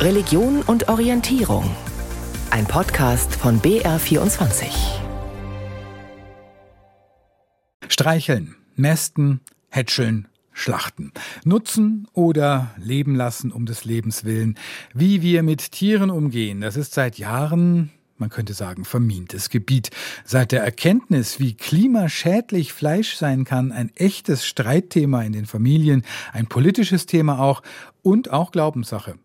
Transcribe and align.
Religion 0.00 0.62
und 0.62 0.88
Orientierung. 0.88 1.70
Ein 2.50 2.64
Podcast 2.64 3.34
von 3.34 3.60
BR24. 3.60 4.64
Streicheln, 7.86 8.56
mästen, 8.76 9.42
hätscheln, 9.68 10.28
schlachten. 10.54 11.12
Nutzen 11.44 12.08
oder 12.14 12.70
leben 12.78 13.14
lassen 13.14 13.52
um 13.52 13.66
des 13.66 13.84
Lebens 13.84 14.24
willen. 14.24 14.54
Wie 14.94 15.20
wir 15.20 15.42
mit 15.42 15.70
Tieren 15.70 16.08
umgehen, 16.08 16.62
das 16.62 16.78
ist 16.78 16.94
seit 16.94 17.18
Jahren 17.18 17.90
man 18.16 18.30
könnte 18.30 18.52
sagen, 18.52 18.84
vermintes 18.84 19.48
Gebiet. 19.48 19.90
Seit 20.26 20.52
der 20.52 20.62
Erkenntnis, 20.62 21.40
wie 21.40 21.54
klimaschädlich 21.54 22.74
Fleisch 22.74 23.16
sein 23.16 23.44
kann, 23.44 23.72
ein 23.72 23.90
echtes 23.96 24.46
Streitthema 24.46 25.22
in 25.22 25.32
den 25.32 25.46
Familien, 25.46 26.04
ein 26.34 26.46
politisches 26.46 27.06
Thema 27.06 27.38
auch 27.38 27.62
und 28.02 28.30
auch 28.30 28.50
Glaubenssache. 28.50 29.16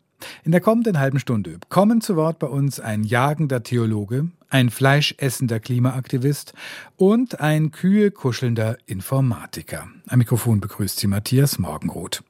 In 0.44 0.52
der 0.52 0.62
kommenden 0.62 1.00
halben 1.00 1.20
Stunde 1.20 1.60
kommen 1.70 2.02
zu 2.02 2.16
Wort 2.16 2.40
bei 2.40 2.48
uns 2.48 2.80
ein 2.80 3.04
jagender 3.04 3.64
Theologe, 3.64 4.30
ein 4.50 4.70
fleischessender 4.70 5.60
Klimaaktivist 5.60 6.54
und 6.98 7.40
ein 7.40 7.72
kühe 7.72 8.12
kuschelnder 8.12 8.78
Informatiker. 8.86 9.88
Am 10.08 10.20
Mikrofon 10.20 10.62
begrüßt 10.62 11.00
sie 11.00 11.08
Matthias 11.08 11.60
Morgenroth. 11.60 12.24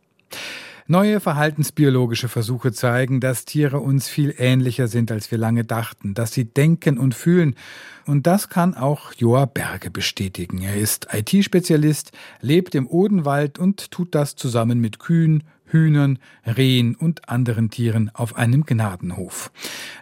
Neue 0.87 1.19
verhaltensbiologische 1.19 2.27
Versuche 2.27 2.71
zeigen, 2.71 3.19
dass 3.19 3.45
Tiere 3.45 3.79
uns 3.79 4.07
viel 4.07 4.35
ähnlicher 4.37 4.87
sind, 4.87 5.11
als 5.11 5.31
wir 5.31 5.39
lange 5.39 5.63
dachten, 5.63 6.13
dass 6.13 6.31
sie 6.31 6.45
denken 6.45 6.99
und 6.99 7.15
fühlen. 7.15 7.55
Und 8.05 8.27
das 8.27 8.49
kann 8.49 8.75
auch 8.75 9.11
Joa 9.13 9.45
Berge 9.45 9.89
bestätigen. 9.89 10.61
Er 10.61 10.75
ist 10.75 11.07
IT-Spezialist, 11.11 12.11
lebt 12.39 12.75
im 12.75 12.87
Odenwald 12.87 13.57
und 13.57 13.89
tut 13.89 14.13
das 14.13 14.35
zusammen 14.35 14.79
mit 14.79 14.99
Kühen, 14.99 15.43
Hühnern, 15.65 16.19
Rehen 16.45 16.95
und 16.95 17.29
anderen 17.29 17.69
Tieren 17.69 18.11
auf 18.13 18.35
einem 18.35 18.65
Gnadenhof. 18.65 19.51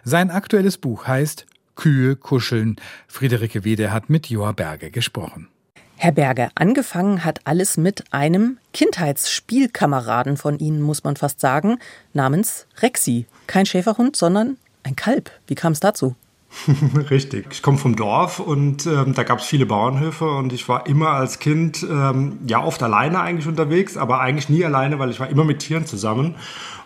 Sein 0.04 0.30
aktuelles 0.30 0.78
Buch 0.78 1.06
heißt 1.06 1.46
Kühe 1.76 2.16
kuscheln. 2.16 2.76
Friederike 3.08 3.64
Wede 3.64 3.92
hat 3.92 4.10
mit 4.10 4.28
Joa 4.28 4.52
Berge 4.52 4.90
gesprochen. 4.90 5.48
Herr 5.96 6.12
Berge, 6.12 6.48
angefangen 6.54 7.24
hat 7.24 7.40
alles 7.44 7.76
mit 7.76 8.12
einem 8.12 8.58
Kindheitsspielkameraden 8.72 10.36
von 10.36 10.58
Ihnen, 10.58 10.82
muss 10.82 11.04
man 11.04 11.16
fast 11.16 11.40
sagen, 11.40 11.78
namens 12.12 12.66
Rexi. 12.78 13.26
Kein 13.46 13.64
Schäferhund, 13.64 14.16
sondern 14.16 14.56
ein 14.82 14.96
Kalb. 14.96 15.30
Wie 15.46 15.54
kam 15.54 15.72
es 15.72 15.80
dazu? 15.80 16.16
Richtig. 17.10 17.46
Ich 17.52 17.62
komme 17.62 17.78
vom 17.78 17.96
Dorf 17.96 18.40
und 18.40 18.86
ähm, 18.86 19.14
da 19.14 19.22
gab 19.22 19.40
es 19.40 19.46
viele 19.46 19.66
Bauernhöfe 19.66 20.28
und 20.28 20.52
ich 20.52 20.68
war 20.68 20.86
immer 20.86 21.10
als 21.10 21.38
Kind 21.38 21.86
ähm, 21.88 22.38
ja 22.46 22.62
oft 22.62 22.82
alleine 22.82 23.20
eigentlich 23.20 23.46
unterwegs, 23.46 23.96
aber 23.96 24.20
eigentlich 24.20 24.48
nie 24.48 24.64
alleine, 24.64 24.98
weil 24.98 25.10
ich 25.10 25.20
war 25.20 25.28
immer 25.28 25.44
mit 25.44 25.60
Tieren 25.60 25.86
zusammen 25.86 26.36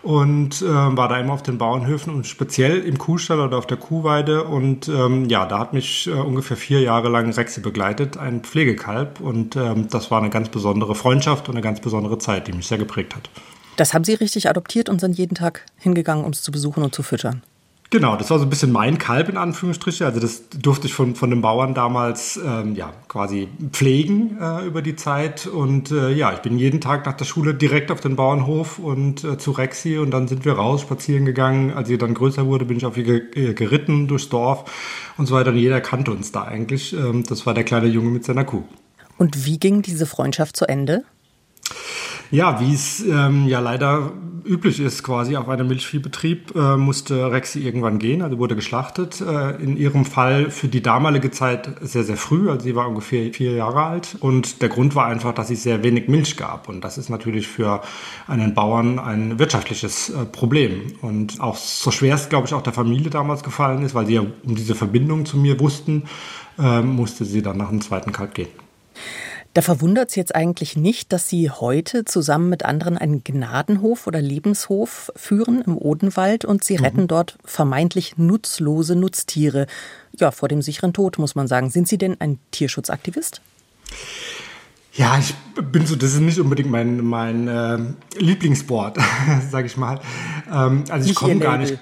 und 0.02 0.62
äh, 0.62 0.66
war 0.66 1.08
da 1.08 1.18
immer 1.18 1.32
auf 1.32 1.42
den 1.42 1.58
Bauernhöfen 1.58 2.14
und 2.14 2.26
speziell 2.26 2.78
im 2.78 2.98
Kuhstall 2.98 3.40
oder 3.40 3.58
auf 3.58 3.66
der 3.66 3.76
Kuhweide 3.76 4.44
und 4.44 4.88
ähm, 4.88 5.28
ja, 5.28 5.46
da 5.46 5.58
hat 5.58 5.72
mich 5.72 6.06
äh, 6.06 6.12
ungefähr 6.12 6.56
vier 6.56 6.80
Jahre 6.80 7.08
lang 7.08 7.30
Rexi 7.30 7.60
begleitet, 7.60 8.16
ein 8.16 8.40
Pflegekalb 8.40 9.20
und 9.20 9.56
ähm, 9.56 9.88
das 9.90 10.10
war 10.10 10.20
eine 10.20 10.30
ganz 10.30 10.48
besondere 10.48 10.94
Freundschaft 10.94 11.48
und 11.48 11.54
eine 11.54 11.62
ganz 11.62 11.80
besondere 11.80 12.18
Zeit, 12.18 12.48
die 12.48 12.52
mich 12.52 12.66
sehr 12.66 12.78
geprägt 12.78 13.14
hat. 13.14 13.30
Das 13.76 13.94
haben 13.94 14.04
Sie 14.04 14.14
richtig 14.14 14.48
adoptiert 14.48 14.88
und 14.88 15.00
sind 15.00 15.16
jeden 15.16 15.36
Tag 15.36 15.64
hingegangen, 15.76 16.24
um 16.24 16.32
es 16.32 16.42
zu 16.42 16.50
besuchen 16.50 16.82
und 16.82 16.94
zu 16.94 17.02
füttern? 17.02 17.42
Genau, 17.90 18.16
das 18.16 18.28
war 18.28 18.38
so 18.38 18.44
ein 18.44 18.50
bisschen 18.50 18.70
mein 18.70 18.98
Kalb 18.98 19.30
in 19.30 19.38
Anführungsstriche. 19.38 20.04
Also 20.04 20.20
das 20.20 20.50
durfte 20.50 20.86
ich 20.86 20.92
von, 20.92 21.14
von 21.14 21.30
den 21.30 21.40
Bauern 21.40 21.72
damals 21.72 22.38
ähm, 22.44 22.74
ja, 22.74 22.92
quasi 23.08 23.48
pflegen 23.72 24.36
äh, 24.38 24.66
über 24.66 24.82
die 24.82 24.94
Zeit. 24.94 25.46
Und 25.46 25.90
äh, 25.90 26.12
ja, 26.12 26.34
ich 26.34 26.40
bin 26.40 26.58
jeden 26.58 26.82
Tag 26.82 27.06
nach 27.06 27.14
der 27.14 27.24
Schule 27.24 27.54
direkt 27.54 27.90
auf 27.90 28.00
den 28.00 28.14
Bauernhof 28.14 28.78
und 28.78 29.24
äh, 29.24 29.38
zu 29.38 29.52
Rexi 29.52 29.96
und 29.96 30.10
dann 30.10 30.28
sind 30.28 30.44
wir 30.44 30.52
raus 30.52 30.82
spazieren 30.82 31.24
gegangen. 31.24 31.72
Als 31.72 31.88
sie 31.88 31.96
dann 31.96 32.12
größer 32.12 32.44
wurde, 32.44 32.66
bin 32.66 32.76
ich 32.76 32.84
auf 32.84 32.98
ihr 32.98 33.34
äh, 33.34 33.54
geritten 33.54 34.06
durchs 34.06 34.28
Dorf 34.28 34.70
und 35.16 35.24
so 35.24 35.34
weiter. 35.34 35.50
Und 35.50 35.56
jeder 35.56 35.80
kannte 35.80 36.10
uns 36.10 36.30
da 36.30 36.42
eigentlich. 36.42 36.92
Ähm, 36.92 37.24
das 37.26 37.46
war 37.46 37.54
der 37.54 37.64
kleine 37.64 37.86
Junge 37.86 38.10
mit 38.10 38.22
seiner 38.22 38.44
Kuh. 38.44 38.64
Und 39.16 39.46
wie 39.46 39.58
ging 39.58 39.80
diese 39.80 40.04
Freundschaft 40.04 40.58
zu 40.58 40.66
Ende? 40.66 41.04
Ja, 42.30 42.60
wie 42.60 42.74
es 42.74 43.00
ähm, 43.00 43.46
ja 43.46 43.60
leider 43.60 44.12
üblich 44.44 44.80
ist, 44.80 45.02
quasi 45.02 45.36
auf 45.36 45.48
einem 45.48 45.68
Milchviehbetrieb, 45.68 46.54
äh, 46.54 46.76
musste 46.76 47.30
Rexi 47.30 47.60
irgendwann 47.60 47.98
gehen, 47.98 48.22
also 48.22 48.38
wurde 48.38 48.56
geschlachtet. 48.56 49.20
Äh, 49.20 49.62
in 49.62 49.76
ihrem 49.76 50.04
Fall 50.04 50.50
für 50.50 50.68
die 50.68 50.82
damalige 50.82 51.30
Zeit 51.30 51.70
sehr, 51.80 52.04
sehr 52.04 52.16
früh, 52.16 52.50
also 52.50 52.64
sie 52.64 52.74
war 52.74 52.88
ungefähr 52.88 53.32
vier 53.32 53.52
Jahre 53.52 53.82
alt. 53.82 54.16
Und 54.20 54.62
der 54.62 54.68
Grund 54.68 54.94
war 54.94 55.06
einfach, 55.06 55.34
dass 55.34 55.50
es 55.50 55.62
sehr 55.62 55.82
wenig 55.82 56.08
Milch 56.08 56.36
gab. 56.36 56.68
Und 56.68 56.82
das 56.82 56.98
ist 56.98 57.08
natürlich 57.08 57.46
für 57.46 57.82
einen 58.26 58.54
Bauern 58.54 58.98
ein 58.98 59.38
wirtschaftliches 59.38 60.10
äh, 60.10 60.24
Problem. 60.24 60.92
Und 61.02 61.40
auch 61.40 61.56
so 61.56 61.90
schwer 61.90 62.14
es, 62.14 62.28
glaube 62.28 62.46
ich, 62.46 62.54
auch 62.54 62.62
der 62.62 62.72
Familie 62.72 63.10
damals 63.10 63.42
gefallen 63.42 63.82
ist, 63.82 63.94
weil 63.94 64.06
sie 64.06 64.14
ja 64.14 64.20
um 64.20 64.54
diese 64.54 64.74
Verbindung 64.74 65.26
zu 65.26 65.36
mir 65.36 65.60
wussten, 65.60 66.04
äh, 66.58 66.82
musste 66.82 67.24
sie 67.24 67.42
dann 67.42 67.58
nach 67.58 67.70
dem 67.70 67.80
zweiten 67.80 68.12
Kalb 68.12 68.34
gehen. 68.34 68.67
Da 69.58 69.62
verwundert 69.62 70.10
es 70.10 70.14
jetzt 70.14 70.36
eigentlich 70.36 70.76
nicht, 70.76 71.12
dass 71.12 71.28
Sie 71.28 71.50
heute 71.50 72.04
zusammen 72.04 72.48
mit 72.48 72.64
anderen 72.64 72.96
einen 72.96 73.24
Gnadenhof 73.24 74.06
oder 74.06 74.22
Lebenshof 74.22 75.10
führen 75.16 75.62
im 75.62 75.76
Odenwald 75.76 76.44
und 76.44 76.62
Sie 76.62 76.78
mhm. 76.78 76.84
retten 76.84 77.08
dort 77.08 77.36
vermeintlich 77.44 78.16
nutzlose 78.18 78.94
Nutztiere. 78.94 79.66
Ja, 80.16 80.30
vor 80.30 80.46
dem 80.46 80.62
sicheren 80.62 80.92
Tod, 80.92 81.18
muss 81.18 81.34
man 81.34 81.48
sagen. 81.48 81.70
Sind 81.70 81.88
Sie 81.88 81.98
denn 81.98 82.20
ein 82.20 82.38
Tierschutzaktivist? 82.52 83.40
Ja, 84.92 85.18
ich 85.18 85.34
bin 85.60 85.86
so, 85.86 85.96
das 85.96 86.14
ist 86.14 86.20
nicht 86.20 86.38
unbedingt 86.38 86.70
mein, 86.70 87.04
mein 87.04 87.48
äh, 87.48 87.78
Lieblingssport, 88.16 88.96
sage 89.50 89.66
ich 89.66 89.76
mal. 89.76 90.00
Ähm, 90.52 90.84
also 90.88 91.10
ich 91.10 91.16
komme 91.16 91.40
gar 91.40 91.58
nicht. 91.58 91.80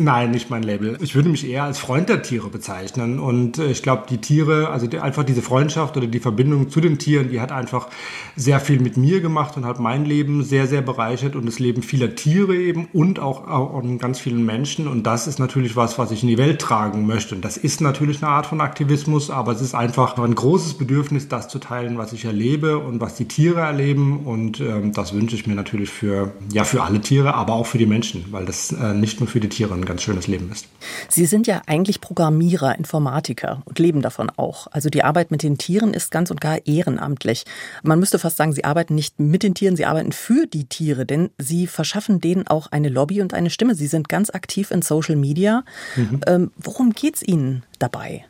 Nein, 0.00 0.30
nicht 0.30 0.48
mein 0.48 0.62
Label. 0.62 0.96
Ich 1.00 1.16
würde 1.16 1.28
mich 1.28 1.44
eher 1.44 1.64
als 1.64 1.80
Freund 1.80 2.08
der 2.08 2.22
Tiere 2.22 2.50
bezeichnen. 2.50 3.18
Und 3.18 3.58
äh, 3.58 3.66
ich 3.66 3.82
glaube, 3.82 4.04
die 4.08 4.18
Tiere, 4.18 4.68
also 4.68 4.86
die, 4.86 5.00
einfach 5.00 5.24
diese 5.24 5.42
Freundschaft 5.42 5.96
oder 5.96 6.06
die 6.06 6.20
Verbindung 6.20 6.70
zu 6.70 6.80
den 6.80 6.98
Tieren, 6.98 7.30
die 7.30 7.40
hat 7.40 7.50
einfach 7.50 7.88
sehr 8.36 8.60
viel 8.60 8.78
mit 8.78 8.96
mir 8.96 9.20
gemacht 9.20 9.56
und 9.56 9.64
hat 9.66 9.80
mein 9.80 10.04
Leben 10.04 10.44
sehr, 10.44 10.68
sehr 10.68 10.82
bereichert 10.82 11.34
und 11.34 11.46
das 11.46 11.58
Leben 11.58 11.82
vieler 11.82 12.14
Tiere 12.14 12.54
eben 12.54 12.86
und 12.92 13.18
auch, 13.18 13.48
auch 13.48 13.82
ganz 13.98 14.20
vielen 14.20 14.46
Menschen. 14.46 14.86
Und 14.86 15.04
das 15.04 15.26
ist 15.26 15.40
natürlich 15.40 15.74
was, 15.74 15.98
was 15.98 16.12
ich 16.12 16.22
in 16.22 16.28
die 16.28 16.38
Welt 16.38 16.60
tragen 16.60 17.04
möchte. 17.04 17.34
Und 17.34 17.44
das 17.44 17.56
ist 17.56 17.80
natürlich 17.80 18.22
eine 18.22 18.30
Art 18.30 18.46
von 18.46 18.60
Aktivismus, 18.60 19.30
aber 19.30 19.50
es 19.50 19.60
ist 19.60 19.74
einfach 19.74 20.16
ein 20.16 20.34
großes 20.36 20.74
Bedürfnis, 20.74 21.26
das 21.26 21.48
zu 21.48 21.58
teilen, 21.58 21.98
was 21.98 22.12
ich 22.12 22.24
erlebe 22.24 22.78
und 22.78 23.00
was 23.00 23.16
die 23.16 23.26
Tiere 23.26 23.62
erleben. 23.62 24.20
Und 24.26 24.60
ähm, 24.60 24.92
das 24.92 25.12
wünsche 25.12 25.34
ich 25.34 25.48
mir 25.48 25.56
natürlich 25.56 25.90
für, 25.90 26.30
ja, 26.52 26.62
für 26.62 26.84
alle 26.84 27.00
Tiere, 27.00 27.34
aber 27.34 27.54
auch 27.54 27.66
für 27.66 27.78
die 27.78 27.86
Menschen, 27.86 28.26
weil 28.30 28.44
das 28.44 28.70
äh, 28.70 28.94
nicht 28.94 29.18
nur 29.18 29.28
für 29.28 29.40
die 29.40 29.48
Tiere 29.48 29.74
ein 29.74 29.87
ganz 29.88 30.02
schönes 30.02 30.28
Leben 30.28 30.52
ist. 30.52 30.66
Sie 31.08 31.26
sind 31.26 31.46
ja 31.46 31.62
eigentlich 31.66 32.00
Programmierer, 32.00 32.78
Informatiker 32.78 33.62
und 33.64 33.78
leben 33.78 34.02
davon 34.02 34.30
auch. 34.36 34.68
Also 34.70 34.90
die 34.90 35.02
Arbeit 35.02 35.30
mit 35.32 35.42
den 35.42 35.58
Tieren 35.58 35.94
ist 35.94 36.10
ganz 36.10 36.30
und 36.30 36.40
gar 36.40 36.64
ehrenamtlich. 36.66 37.44
Man 37.82 37.98
müsste 37.98 38.18
fast 38.18 38.36
sagen, 38.36 38.52
Sie 38.52 38.64
arbeiten 38.64 38.94
nicht 38.94 39.18
mit 39.18 39.42
den 39.42 39.54
Tieren, 39.54 39.74
Sie 39.74 39.86
arbeiten 39.86 40.12
für 40.12 40.46
die 40.46 40.66
Tiere, 40.66 41.06
denn 41.06 41.30
Sie 41.38 41.66
verschaffen 41.66 42.20
denen 42.20 42.46
auch 42.46 42.68
eine 42.70 42.88
Lobby 42.88 43.20
und 43.20 43.34
eine 43.34 43.50
Stimme. 43.50 43.74
Sie 43.74 43.88
sind 43.88 44.08
ganz 44.08 44.30
aktiv 44.30 44.70
in 44.70 44.82
Social 44.82 45.16
Media. 45.16 45.64
Mhm. 45.96 46.20
Ähm, 46.26 46.50
worum 46.56 46.92
geht 46.92 47.16
es 47.16 47.22
Ihnen 47.22 47.64
dabei? 47.78 48.24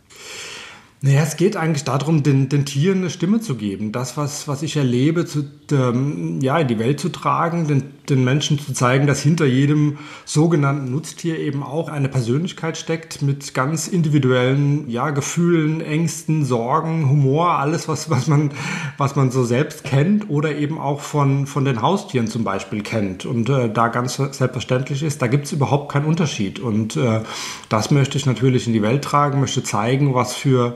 Naja, 1.00 1.22
es 1.22 1.36
geht 1.36 1.56
eigentlich 1.56 1.84
darum, 1.84 2.24
den, 2.24 2.48
den 2.48 2.64
Tieren 2.64 2.98
eine 2.98 3.10
Stimme 3.10 3.38
zu 3.40 3.54
geben. 3.54 3.92
Das, 3.92 4.16
was, 4.16 4.48
was 4.48 4.62
ich 4.62 4.76
erlebe, 4.76 5.26
zu, 5.26 5.44
ähm, 5.70 6.40
ja, 6.40 6.58
in 6.58 6.66
die 6.66 6.80
Welt 6.80 6.98
zu 6.98 7.08
tragen, 7.10 7.68
den, 7.68 7.84
den 8.08 8.24
Menschen 8.24 8.58
zu 8.58 8.72
zeigen, 8.72 9.06
dass 9.06 9.22
hinter 9.22 9.46
jedem 9.46 9.98
sogenannten 10.24 10.90
Nutztier 10.90 11.38
eben 11.38 11.62
auch 11.62 11.88
eine 11.88 12.08
Persönlichkeit 12.08 12.76
steckt 12.76 13.22
mit 13.22 13.54
ganz 13.54 13.86
individuellen 13.86 14.90
ja, 14.90 15.10
Gefühlen, 15.10 15.80
Ängsten, 15.80 16.44
Sorgen, 16.44 17.08
Humor, 17.08 17.52
alles, 17.52 17.86
was, 17.86 18.10
was, 18.10 18.26
man, 18.26 18.50
was 18.96 19.14
man 19.14 19.30
so 19.30 19.44
selbst 19.44 19.84
kennt 19.84 20.28
oder 20.28 20.56
eben 20.56 20.80
auch 20.80 21.00
von, 21.00 21.46
von 21.46 21.64
den 21.64 21.80
Haustieren 21.80 22.26
zum 22.26 22.42
Beispiel 22.42 22.82
kennt. 22.82 23.24
Und 23.24 23.48
äh, 23.48 23.70
da 23.72 23.86
ganz 23.86 24.16
selbstverständlich 24.16 25.04
ist, 25.04 25.22
da 25.22 25.28
gibt 25.28 25.46
es 25.46 25.52
überhaupt 25.52 25.92
keinen 25.92 26.06
Unterschied. 26.06 26.58
Und 26.58 26.96
äh, 26.96 27.20
das 27.68 27.92
möchte 27.92 28.18
ich 28.18 28.26
natürlich 28.26 28.66
in 28.66 28.72
die 28.72 28.82
Welt 28.82 29.04
tragen, 29.04 29.38
möchte 29.38 29.62
zeigen, 29.62 30.12
was 30.12 30.34
für 30.34 30.74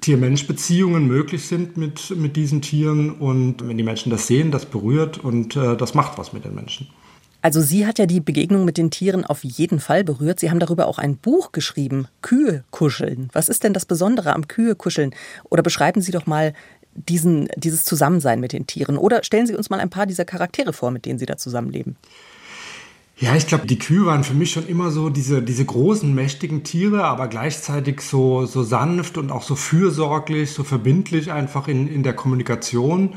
Tier-Mensch-Beziehungen 0.00 1.06
möglich 1.06 1.46
sind 1.46 1.76
mit, 1.76 2.14
mit 2.16 2.36
diesen 2.36 2.62
Tieren. 2.62 3.12
Und 3.12 3.66
wenn 3.66 3.76
die 3.76 3.84
Menschen 3.84 4.10
das 4.10 4.26
sehen, 4.26 4.50
das 4.50 4.66
berührt 4.66 5.18
und 5.18 5.56
äh, 5.56 5.76
das 5.76 5.94
macht 5.94 6.18
was 6.18 6.32
mit 6.32 6.44
den 6.44 6.54
Menschen. 6.54 6.88
Also 7.44 7.60
Sie 7.60 7.86
hat 7.86 7.98
ja 7.98 8.06
die 8.06 8.20
Begegnung 8.20 8.64
mit 8.64 8.78
den 8.78 8.90
Tieren 8.90 9.26
auf 9.26 9.44
jeden 9.44 9.78
Fall 9.78 10.02
berührt. 10.02 10.40
Sie 10.40 10.50
haben 10.50 10.60
darüber 10.60 10.86
auch 10.86 10.98
ein 10.98 11.18
Buch 11.18 11.52
geschrieben, 11.52 12.08
Kühe 12.22 12.64
kuscheln. 12.70 13.28
Was 13.34 13.50
ist 13.50 13.64
denn 13.64 13.74
das 13.74 13.84
Besondere 13.84 14.32
am 14.32 14.48
Kühe 14.48 14.74
kuscheln? 14.74 15.14
Oder 15.50 15.62
beschreiben 15.62 16.00
Sie 16.00 16.10
doch 16.10 16.24
mal 16.24 16.54
diesen, 16.94 17.48
dieses 17.56 17.84
Zusammensein 17.84 18.40
mit 18.40 18.52
den 18.52 18.66
Tieren. 18.66 18.96
Oder 18.96 19.22
stellen 19.24 19.46
Sie 19.46 19.54
uns 19.54 19.68
mal 19.68 19.80
ein 19.80 19.90
paar 19.90 20.06
dieser 20.06 20.24
Charaktere 20.24 20.72
vor, 20.72 20.90
mit 20.90 21.04
denen 21.04 21.18
Sie 21.18 21.26
da 21.26 21.36
zusammenleben. 21.36 21.96
Ja, 23.16 23.36
ich 23.36 23.46
glaube, 23.46 23.66
die 23.66 23.78
Kühe 23.78 24.06
waren 24.06 24.24
für 24.24 24.34
mich 24.34 24.50
schon 24.50 24.66
immer 24.66 24.90
so 24.90 25.08
diese, 25.08 25.40
diese 25.40 25.64
großen, 25.64 26.12
mächtigen 26.12 26.64
Tiere, 26.64 27.04
aber 27.04 27.28
gleichzeitig 27.28 28.00
so, 28.00 28.44
so 28.44 28.64
sanft 28.64 29.16
und 29.18 29.30
auch 29.30 29.42
so 29.42 29.54
fürsorglich, 29.54 30.50
so 30.50 30.64
verbindlich 30.64 31.30
einfach 31.30 31.68
in, 31.68 31.86
in 31.86 32.02
der 32.02 32.14
Kommunikation. 32.14 33.14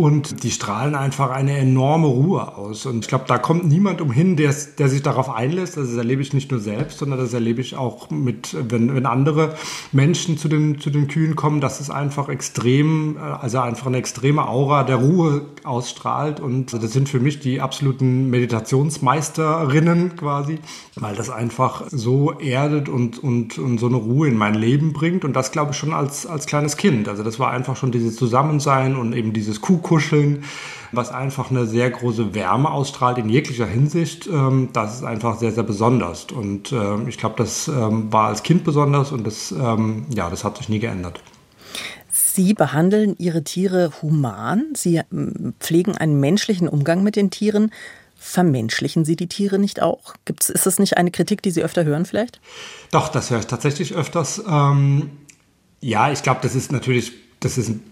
Und 0.00 0.44
die 0.44 0.50
strahlen 0.50 0.94
einfach 0.94 1.28
eine 1.30 1.58
enorme 1.58 2.06
Ruhe 2.06 2.56
aus. 2.56 2.86
Und 2.86 3.00
ich 3.00 3.08
glaube, 3.08 3.26
da 3.28 3.36
kommt 3.36 3.68
niemand 3.68 4.00
umhin, 4.00 4.34
der, 4.34 4.54
der 4.78 4.88
sich 4.88 5.02
darauf 5.02 5.28
einlässt. 5.28 5.76
Also 5.76 5.90
das 5.90 5.98
erlebe 5.98 6.22
ich 6.22 6.32
nicht 6.32 6.50
nur 6.50 6.58
selbst, 6.58 7.00
sondern 7.00 7.18
das 7.18 7.34
erlebe 7.34 7.60
ich 7.60 7.76
auch 7.76 8.08
mit, 8.08 8.56
wenn, 8.70 8.94
wenn 8.94 9.04
andere 9.04 9.56
Menschen 9.92 10.38
zu 10.38 10.48
den, 10.48 10.80
zu 10.80 10.88
den 10.88 11.06
Kühen 11.06 11.36
kommen, 11.36 11.60
dass 11.60 11.80
es 11.80 11.90
einfach 11.90 12.30
extrem, 12.30 13.18
äh, 13.18 13.20
also 13.20 13.58
einfach 13.58 13.88
eine 13.88 13.98
extreme 13.98 14.48
Aura 14.48 14.84
der 14.84 14.96
Ruhe 14.96 15.42
ausstrahlt. 15.64 16.40
Und 16.40 16.72
das 16.72 16.92
sind 16.92 17.10
für 17.10 17.20
mich 17.20 17.40
die 17.40 17.60
absoluten 17.60 18.30
Meditationsmeisterinnen 18.30 20.16
quasi, 20.16 20.60
weil 20.96 21.14
das 21.14 21.28
einfach 21.28 21.82
so 21.90 22.32
erdet 22.32 22.88
und, 22.88 23.22
und, 23.22 23.58
und 23.58 23.76
so 23.76 23.86
eine 23.88 23.96
Ruhe 23.96 24.28
in 24.28 24.38
mein 24.38 24.54
Leben 24.54 24.94
bringt. 24.94 25.26
Und 25.26 25.34
das 25.34 25.52
glaube 25.52 25.72
ich 25.72 25.76
schon 25.76 25.92
als, 25.92 26.24
als 26.24 26.46
kleines 26.46 26.78
Kind. 26.78 27.06
Also 27.06 27.22
das 27.22 27.38
war 27.38 27.50
einfach 27.50 27.76
schon 27.76 27.92
dieses 27.92 28.16
Zusammensein 28.16 28.96
und 28.96 29.12
eben 29.12 29.34
dieses 29.34 29.60
Kuhkuscheln 29.90 30.44
was 30.92 31.12
einfach 31.12 31.52
eine 31.52 31.66
sehr 31.66 31.88
große 31.88 32.34
Wärme 32.34 32.68
ausstrahlt 32.68 33.18
in 33.18 33.28
jeglicher 33.28 33.66
Hinsicht. 33.66 34.26
Ähm, 34.26 34.70
das 34.72 34.96
ist 34.96 35.04
einfach 35.04 35.38
sehr, 35.38 35.52
sehr 35.52 35.62
besonders. 35.62 36.24
Und 36.32 36.72
äh, 36.72 37.08
ich 37.08 37.16
glaube, 37.16 37.36
das 37.38 37.68
ähm, 37.68 38.12
war 38.12 38.26
als 38.26 38.42
Kind 38.42 38.64
besonders 38.64 39.12
und 39.12 39.24
das, 39.24 39.52
ähm, 39.52 40.06
ja, 40.12 40.28
das 40.28 40.42
hat 40.42 40.58
sich 40.58 40.68
nie 40.68 40.80
geändert. 40.80 41.20
Sie 42.10 42.54
behandeln 42.54 43.14
Ihre 43.18 43.44
Tiere 43.44 43.92
human. 44.02 44.72
Sie 44.74 45.00
pflegen 45.60 45.96
einen 45.96 46.18
menschlichen 46.18 46.66
Umgang 46.66 47.04
mit 47.04 47.14
den 47.14 47.30
Tieren. 47.30 47.70
Vermenschlichen 48.16 49.04
Sie 49.04 49.14
die 49.14 49.28
Tiere 49.28 49.60
nicht 49.60 49.80
auch? 49.80 50.14
Gibt's, 50.24 50.50
ist 50.50 50.66
das 50.66 50.80
nicht 50.80 50.96
eine 50.96 51.12
Kritik, 51.12 51.40
die 51.40 51.52
Sie 51.52 51.62
öfter 51.62 51.84
hören 51.84 52.04
vielleicht? 52.04 52.40
Doch, 52.90 53.10
das 53.10 53.30
höre 53.30 53.38
ich 53.38 53.46
tatsächlich 53.46 53.94
öfters. 53.94 54.42
Ähm, 54.44 55.10
ja, 55.80 56.10
ich 56.10 56.24
glaube, 56.24 56.40
das 56.42 56.56
ist 56.56 56.72
natürlich, 56.72 57.12
das 57.38 57.58
ist 57.58 57.68
ein 57.68 57.89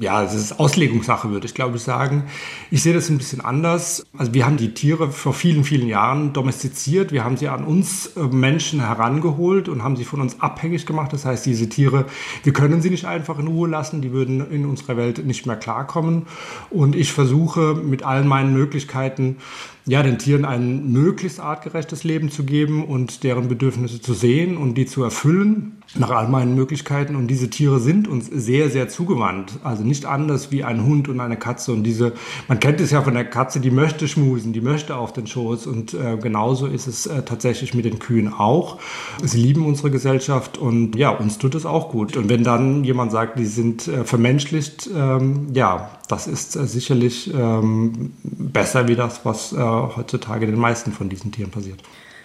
ja, 0.00 0.24
es 0.24 0.34
ist 0.34 0.58
Auslegungssache, 0.58 1.30
würde 1.30 1.46
ich 1.46 1.54
glaube 1.54 1.76
ich 1.76 1.82
sagen. 1.82 2.24
Ich 2.72 2.82
sehe 2.82 2.92
das 2.92 3.08
ein 3.08 3.18
bisschen 3.18 3.40
anders. 3.40 4.04
Also 4.18 4.34
wir 4.34 4.44
haben 4.44 4.56
die 4.56 4.74
Tiere 4.74 5.12
vor 5.12 5.32
vielen, 5.32 5.62
vielen 5.62 5.86
Jahren 5.86 6.32
domestiziert. 6.32 7.12
Wir 7.12 7.22
haben 7.22 7.36
sie 7.36 7.48
an 7.48 7.64
uns 7.64 8.08
äh, 8.16 8.22
Menschen 8.22 8.80
herangeholt 8.80 9.68
und 9.68 9.84
haben 9.84 9.96
sie 9.96 10.04
von 10.04 10.20
uns 10.20 10.40
abhängig 10.40 10.86
gemacht. 10.86 11.12
Das 11.12 11.24
heißt, 11.24 11.46
diese 11.46 11.68
Tiere, 11.68 12.06
wir 12.42 12.52
können 12.52 12.82
sie 12.82 12.90
nicht 12.90 13.04
einfach 13.04 13.38
in 13.38 13.46
Ruhe 13.46 13.68
lassen. 13.68 14.02
Die 14.02 14.12
würden 14.12 14.50
in 14.50 14.66
unserer 14.66 14.96
Welt 14.96 15.24
nicht 15.24 15.46
mehr 15.46 15.56
klarkommen. 15.56 16.26
Und 16.70 16.96
ich 16.96 17.12
versuche 17.12 17.74
mit 17.74 18.02
allen 18.02 18.26
meinen 18.26 18.52
Möglichkeiten, 18.52 19.36
ja, 19.84 20.02
den 20.02 20.18
Tieren 20.18 20.44
ein 20.44 20.92
möglichst 20.92 21.40
artgerechtes 21.40 22.04
Leben 22.04 22.30
zu 22.30 22.44
geben 22.44 22.84
und 22.84 23.24
deren 23.24 23.48
Bedürfnisse 23.48 24.00
zu 24.00 24.14
sehen 24.14 24.56
und 24.56 24.74
die 24.74 24.86
zu 24.86 25.02
erfüllen 25.02 25.81
nach 25.94 26.10
all 26.10 26.28
meinen 26.28 26.54
Möglichkeiten. 26.54 27.16
Und 27.16 27.28
diese 27.28 27.50
Tiere 27.50 27.80
sind 27.80 28.08
uns 28.08 28.26
sehr, 28.26 28.70
sehr 28.70 28.88
zugewandt. 28.88 29.52
Also 29.62 29.84
nicht 29.84 30.06
anders 30.06 30.50
wie 30.50 30.64
ein 30.64 30.84
Hund 30.84 31.08
und 31.08 31.20
eine 31.20 31.36
Katze. 31.36 31.72
Und 31.72 31.82
diese, 31.84 32.12
man 32.48 32.60
kennt 32.60 32.80
es 32.80 32.90
ja 32.90 33.02
von 33.02 33.14
der 33.14 33.24
Katze, 33.24 33.60
die 33.60 33.70
möchte 33.70 34.08
schmusen, 34.08 34.52
die 34.52 34.60
möchte 34.60 34.96
auf 34.96 35.12
den 35.12 35.26
Schoß. 35.26 35.66
Und 35.66 35.94
äh, 35.94 36.16
genauso 36.16 36.66
ist 36.66 36.86
es 36.86 37.06
äh, 37.06 37.22
tatsächlich 37.22 37.74
mit 37.74 37.84
den 37.84 37.98
Kühen 37.98 38.32
auch. 38.32 38.78
Sie 39.22 39.40
lieben 39.40 39.66
unsere 39.66 39.90
Gesellschaft 39.90 40.58
und 40.58 40.96
ja, 40.96 41.10
uns 41.10 41.38
tut 41.38 41.54
es 41.54 41.66
auch 41.66 41.90
gut. 41.90 42.16
Und 42.16 42.28
wenn 42.28 42.44
dann 42.44 42.84
jemand 42.84 43.12
sagt, 43.12 43.38
die 43.38 43.46
sind 43.46 43.88
äh, 43.88 44.04
vermenschlicht, 44.04 44.88
ähm, 44.94 45.48
ja, 45.52 45.90
das 46.08 46.26
ist 46.26 46.56
äh, 46.56 46.66
sicherlich 46.66 47.32
ähm, 47.34 48.12
besser 48.22 48.88
wie 48.88 48.96
das, 48.96 49.24
was 49.24 49.52
äh, 49.52 49.58
heutzutage 49.58 50.46
den 50.46 50.58
meisten 50.58 50.92
von 50.92 51.08
diesen 51.08 51.32
Tieren 51.32 51.50
passiert. 51.50 51.82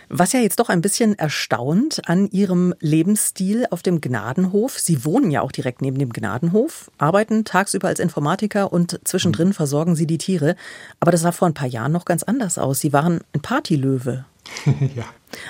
Was 0.10 0.32
ja 0.32 0.40
jetzt 0.40 0.60
doch 0.60 0.70
ein 0.70 0.82
bisschen 0.82 1.18
erstaunt 1.20 2.02
an 2.08 2.30
Ihrem 2.32 2.74
Lebensstil 2.80 3.66
auf 3.72 3.82
dem 3.82 4.00
Gnadenhof. 4.00 4.80
Sie 4.80 5.04
wohnen 5.04 5.32
ja 5.32 5.42
auch 5.42 5.52
direkt 5.52 5.82
neben 5.82 6.00
dem 6.00 6.14
Gnadenhof, 6.14 6.90
arbeiten 6.98 7.44
tagsüber 7.44 7.90
als 7.90 8.00
Informatiker 8.00 8.72
und 8.72 9.00
zwischendrin 9.04 9.54
versorgen 9.54 9.96
Sie 9.96 10.08
die 10.08 10.18
Tiere. 10.18 10.56
Aber 11.00 11.12
das 11.12 11.22
sah 11.22 11.32
vor 11.32 11.48
ein 11.48 11.54
paar 11.54 11.68
Jahren 11.68 11.92
noch 11.92 12.06
ganz 12.06 12.24
anders 12.24 12.58
aus. 12.58 12.80
Sie 12.80 12.94
waren 12.94 13.22
ein 13.34 13.42
Partylöwe. 13.42 14.26
ja. 14.96 15.04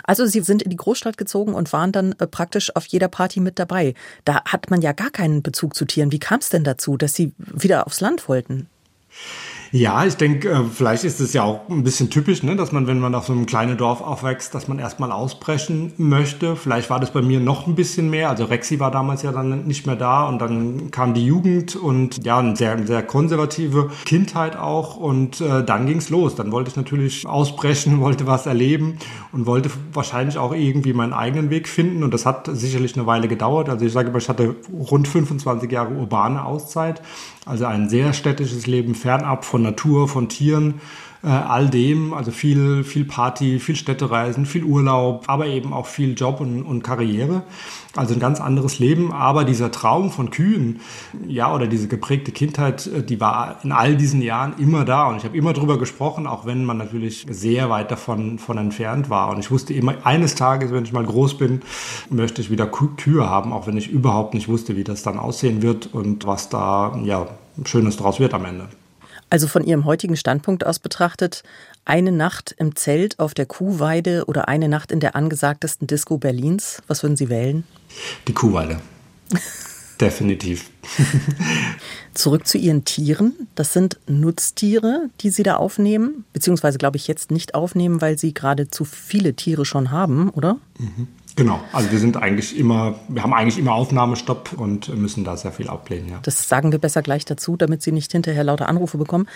Also 0.04 0.26
Sie 0.26 0.42
sind 0.42 0.64
in 0.64 0.72
die 0.72 0.78
Großstadt 0.78 1.18
gezogen 1.18 1.54
und 1.54 1.72
waren 1.72 1.92
dann 1.92 2.14
äh, 2.14 2.26
praktisch 2.26 2.76
auf 2.76 2.86
jeder 2.88 3.08
Party 3.08 3.40
mit 3.40 3.60
dabei. 3.60 3.94
Da 4.26 4.44
hat 4.46 4.72
man 4.72 4.82
ja 4.82 4.92
gar 4.92 5.12
keinen 5.12 5.44
Bezug 5.44 5.76
zu 5.76 5.86
Tieren. 5.86 6.12
Wie 6.12 6.20
kam 6.20 6.40
es 6.40 6.50
denn 6.50 6.64
dazu, 6.64 6.98
dass 6.98 7.14
Sie 7.14 7.32
wieder 7.38 7.86
aufs 7.86 8.02
Land 8.02 8.28
wollten? 8.28 8.68
Ja, 9.72 10.06
ich 10.06 10.16
denke, 10.16 10.50
äh, 10.50 10.64
vielleicht 10.64 11.04
ist 11.04 11.20
es 11.20 11.34
ja 11.34 11.44
auch 11.44 11.68
ein 11.70 11.84
bisschen 11.84 12.10
typisch, 12.10 12.42
ne, 12.44 12.56
dass 12.56 12.72
man, 12.72 12.88
wenn 12.88 13.00
man 13.00 13.14
auf 13.16 13.26
so 13.26 13.34
einem 13.34 13.46
kleinen 13.46 13.78
Dorf 13.78 14.02
aufwächst, 14.02 14.56
dass 14.56 14.68
man 14.68 14.80
erstmal 14.80 15.12
ausbrechen 15.12 15.94
möchte. 15.98 16.56
Vielleicht 16.56 16.90
war 16.90 17.00
das 17.00 17.12
bei 17.12 17.22
mir 17.22 17.40
noch 17.40 17.68
ein 17.68 17.76
bisschen 17.76 18.10
mehr. 18.10 18.30
Also 18.30 18.46
Rexi 18.46 18.80
war 18.80 18.92
damals 18.92 19.24
ja 19.24 19.32
dann 19.32 19.66
nicht 19.68 19.86
mehr 19.86 19.98
da 19.98 20.28
und 20.28 20.40
dann 20.40 20.92
kam 20.92 21.14
die 21.14 21.26
Jugend 21.26 21.76
und 21.76 22.24
ja, 22.26 22.38
eine 22.38 22.56
sehr, 22.56 22.86
sehr 22.86 23.04
konservative 23.04 23.90
Kindheit 24.06 24.58
auch 24.58 24.96
und 24.96 25.42
äh, 25.42 25.64
dann 25.64 25.86
ging's 25.86 26.10
los. 26.10 26.36
Dann 26.36 26.52
wollte 26.52 26.70
ich 26.70 26.78
natürlich 26.78 27.28
ausbrechen, 27.28 28.00
wollte 28.08 28.26
was 28.26 28.46
erleben 28.46 28.98
und 29.34 29.46
wollte 29.46 29.70
wahrscheinlich 29.92 30.38
auch 30.38 30.54
irgendwie 30.54 30.94
meinen 30.94 31.14
eigenen 31.14 31.50
Weg 31.50 31.68
finden 31.68 32.04
und 32.04 32.14
das 32.14 32.26
hat 32.26 32.50
sicherlich 32.52 32.96
eine 32.96 33.06
Weile 33.06 33.28
gedauert. 33.28 33.70
Also 33.70 33.86
ich 33.86 33.92
sage 33.92 34.10
immer, 34.10 34.20
ich 34.20 34.30
hatte 34.30 34.56
rund 34.72 35.08
25 35.08 35.70
Jahre 35.72 35.94
urbane 35.94 36.46
Auszeit, 36.46 37.02
also 37.46 37.66
ein 37.66 37.90
sehr 37.90 38.14
städtisches 38.14 38.68
Leben 38.68 38.96
fernab 38.96 39.46
von 39.46 39.57
von 39.58 39.64
Natur, 39.64 40.08
von 40.08 40.30
Tieren, 40.30 40.76
äh, 41.24 41.30
all 41.30 41.68
dem, 41.68 42.14
also 42.14 42.30
viel, 42.30 42.84
viel 42.84 43.06
Party, 43.06 43.60
viel 43.60 43.76
Städtereisen, 43.76 44.46
viel 44.46 44.64
Urlaub, 44.64 45.24
aber 45.26 45.48
eben 45.48 45.74
auch 45.74 45.88
viel 45.88 46.14
Job 46.14 46.42
und, 46.42 46.62
und 46.62 46.84
Karriere. 46.84 47.42
Also 47.96 48.14
ein 48.14 48.20
ganz 48.20 48.40
anderes 48.40 48.78
Leben. 48.78 49.12
Aber 49.12 49.46
dieser 49.46 49.72
Traum 49.72 50.12
von 50.12 50.30
Kühen, 50.30 50.80
ja, 51.28 51.52
oder 51.52 51.66
diese 51.66 51.88
geprägte 51.88 52.32
Kindheit, 52.32 52.86
äh, 52.86 53.02
die 53.02 53.20
war 53.20 53.58
in 53.64 53.72
all 53.72 53.96
diesen 53.96 54.22
Jahren 54.22 54.54
immer 54.60 54.86
da. 54.86 55.08
Und 55.08 55.18
ich 55.18 55.24
habe 55.24 55.36
immer 55.36 55.54
drüber 55.54 55.80
gesprochen, 55.80 56.28
auch 56.28 56.46
wenn 56.46 56.64
man 56.64 56.78
natürlich 56.78 57.26
sehr 57.28 57.72
weit 57.72 57.90
davon 57.90 58.38
von 58.38 58.60
entfernt 58.60 59.10
war. 59.10 59.32
Und 59.32 59.40
ich 59.40 59.50
wusste 59.50 59.74
immer, 59.74 59.96
eines 60.04 60.36
Tages, 60.36 60.72
wenn 60.72 60.84
ich 60.84 60.94
mal 60.94 61.04
groß 61.04 61.40
bin, 61.40 61.64
möchte 62.12 62.42
ich 62.42 62.52
wieder 62.52 62.68
Kühe 62.68 63.28
haben, 63.28 63.54
auch 63.54 63.66
wenn 63.66 63.76
ich 63.76 63.90
überhaupt 63.90 64.36
nicht 64.36 64.50
wusste, 64.50 64.78
wie 64.78 64.84
das 64.84 65.02
dann 65.02 65.18
aussehen 65.18 65.64
wird 65.64 65.96
und 65.96 66.28
was 66.28 66.50
da, 66.50 66.96
ja, 67.04 67.26
Schönes 67.66 67.98
draus 67.98 68.20
wird 68.20 68.36
am 68.36 68.46
Ende. 68.46 68.68
Also 69.30 69.48
von 69.48 69.64
Ihrem 69.64 69.86
heutigen 69.86 70.16
Standpunkt 70.16 70.66
aus 70.66 70.80
betrachtet, 70.80 71.44
eine 71.84 72.12
Nacht 72.12 72.56
im 72.58 72.76
Zelt 72.76 73.20
auf 73.20 73.34
der 73.34 73.46
Kuhweide 73.46 74.26
oder 74.26 74.48
eine 74.48 74.70
Nacht 74.70 74.92
in 74.92 75.00
der 75.00 75.16
angesagtesten 75.16 75.88
Disco 75.88 76.18
Berlins, 76.18 76.82
was 76.88 77.04
würden 77.04 77.18
Sie 77.18 77.30
wählen? 77.30 77.66
Die 78.28 78.34
Kuhweide. 78.34 78.80
Definitiv. 80.00 80.70
Zurück 82.14 82.46
zu 82.46 82.58
Ihren 82.58 82.86
Tieren. 82.86 83.48
Das 83.56 83.74
sind 83.74 84.00
Nutztiere, 84.08 85.10
die 85.22 85.32
Sie 85.32 85.44
da 85.44 85.56
aufnehmen, 85.56 86.24
beziehungsweise 86.34 86.78
glaube 86.78 86.98
ich 86.98 87.08
jetzt 87.08 87.32
nicht 87.32 87.56
aufnehmen, 87.56 88.00
weil 88.00 88.18
Sie 88.18 88.34
gerade 88.34 88.70
zu 88.70 88.86
viele 88.86 89.34
Tiere 89.34 89.66
schon 89.66 89.92
haben, 89.92 90.30
oder? 90.30 90.58
Mhm. 90.78 91.08
Genau, 91.38 91.62
also 91.72 91.92
wir 91.92 92.00
sind 92.00 92.18
eigentlich 92.18 92.58
immer, 92.58 92.96
wir 93.08 93.22
haben 93.22 93.34
eigentlich 93.34 93.60
immer 93.60 93.74
Aufnahmestopp 93.74 94.54
und 94.58 94.90
müssen 94.98 95.24
da 95.24 95.38
sehr 95.38 95.52
viel 95.52 95.70
ablehnen. 95.70 96.10
Ja. 96.10 96.20
Das 96.24 96.50
sagen 96.50 96.72
wir 96.72 96.80
besser 96.80 97.04
gleich 97.04 97.26
dazu, 97.26 97.56
damit 97.56 97.84
Sie 97.84 97.92
nicht 97.92 98.12
hinterher 98.12 98.44
lauter 98.44 98.68
Anrufe 98.68 98.98
bekommen. 98.98 99.28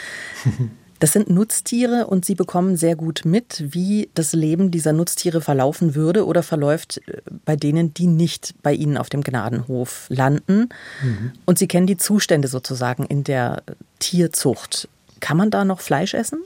Das 1.02 1.14
sind 1.14 1.32
Nutztiere 1.32 2.06
und 2.06 2.26
Sie 2.26 2.36
bekommen 2.36 2.78
sehr 2.78 2.96
gut 2.96 3.24
mit, 3.26 3.64
wie 3.74 4.12
das 4.14 4.34
Leben 4.34 4.70
dieser 4.70 4.94
Nutztiere 4.94 5.42
verlaufen 5.42 5.96
würde 5.96 6.28
oder 6.28 6.44
verläuft 6.44 7.02
äh, 7.08 7.24
bei 7.44 7.56
denen, 7.56 7.92
die 7.92 8.06
nicht 8.06 8.54
bei 8.62 8.72
Ihnen 8.72 8.98
auf 8.98 9.10
dem 9.10 9.24
Gnadenhof 9.24 10.06
landen. 10.10 10.70
Mhm. 11.02 11.32
Und 11.46 11.58
Sie 11.58 11.68
kennen 11.68 11.88
die 11.88 11.98
Zustände 11.98 12.48
sozusagen 12.48 13.04
in 13.04 13.24
der 13.24 13.64
Tierzucht. 13.98 14.90
Kann 15.22 15.38
man 15.38 15.50
da 15.50 15.66
noch 15.66 15.80
Fleisch 15.80 16.14
essen? 16.14 16.44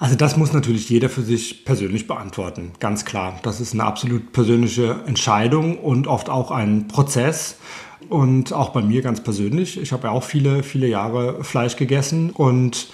Also 0.00 0.14
das 0.14 0.38
muss 0.38 0.54
natürlich 0.54 0.88
jeder 0.88 1.10
für 1.10 1.20
sich 1.20 1.66
persönlich 1.66 2.06
beantworten, 2.06 2.72
ganz 2.80 3.04
klar. 3.04 3.38
Das 3.42 3.60
ist 3.60 3.74
eine 3.74 3.84
absolut 3.84 4.32
persönliche 4.32 5.02
Entscheidung 5.06 5.78
und 5.78 6.06
oft 6.06 6.30
auch 6.30 6.50
ein 6.50 6.88
Prozess. 6.88 7.58
Und 8.08 8.54
auch 8.54 8.70
bei 8.70 8.80
mir 8.80 9.02
ganz 9.02 9.22
persönlich. 9.22 9.78
Ich 9.78 9.92
habe 9.92 10.08
ja 10.08 10.10
auch 10.10 10.24
viele, 10.24 10.62
viele 10.62 10.88
Jahre 10.88 11.44
Fleisch 11.44 11.76
gegessen 11.76 12.30
und 12.30 12.88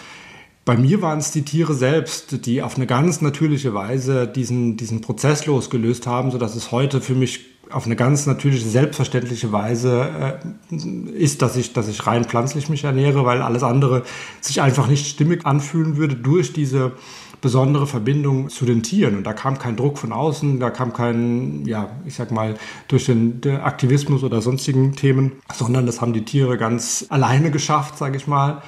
bei 0.64 0.76
mir 0.76 1.00
waren 1.00 1.20
es 1.20 1.30
die 1.30 1.42
Tiere 1.42 1.74
selbst, 1.74 2.44
die 2.44 2.60
auf 2.60 2.74
eine 2.74 2.88
ganz 2.88 3.20
natürliche 3.20 3.72
Weise 3.72 4.26
diesen, 4.26 4.76
diesen 4.76 5.00
Prozess 5.00 5.46
losgelöst 5.46 6.08
haben, 6.08 6.32
sodass 6.32 6.56
es 6.56 6.72
heute 6.72 7.00
für 7.00 7.14
mich 7.14 7.55
auf 7.70 7.86
eine 7.86 7.96
ganz 7.96 8.26
natürliche, 8.26 8.68
selbstverständliche 8.68 9.52
Weise 9.52 10.40
äh, 10.70 10.76
ist, 11.12 11.42
dass 11.42 11.56
ich, 11.56 11.72
dass 11.72 11.88
ich 11.88 12.06
rein 12.06 12.24
pflanzlich 12.24 12.68
mich 12.68 12.84
ernähre, 12.84 13.24
weil 13.24 13.42
alles 13.42 13.62
andere 13.62 14.02
sich 14.40 14.60
einfach 14.60 14.88
nicht 14.88 15.06
stimmig 15.06 15.44
anfühlen 15.46 15.96
würde 15.96 16.14
durch 16.14 16.52
diese 16.52 16.92
besondere 17.40 17.86
Verbindung 17.86 18.48
zu 18.48 18.64
den 18.64 18.82
Tieren. 18.82 19.16
Und 19.16 19.24
da 19.24 19.32
kam 19.32 19.58
kein 19.58 19.76
Druck 19.76 19.98
von 19.98 20.12
außen, 20.12 20.58
da 20.58 20.70
kam 20.70 20.92
kein, 20.92 21.64
ja, 21.66 21.90
ich 22.04 22.14
sag 22.14 22.30
mal, 22.30 22.56
durch 22.88 23.06
den, 23.06 23.40
Aktivismus 23.46 24.22
oder 24.22 24.40
sonstigen 24.40 24.96
Themen, 24.96 25.32
sondern 25.54 25.86
das 25.86 26.00
haben 26.00 26.12
die 26.12 26.24
Tiere 26.24 26.56
ganz 26.56 27.06
alleine 27.08 27.50
geschafft, 27.50 27.98
sage 27.98 28.16
ich 28.16 28.26
mal. 28.26 28.62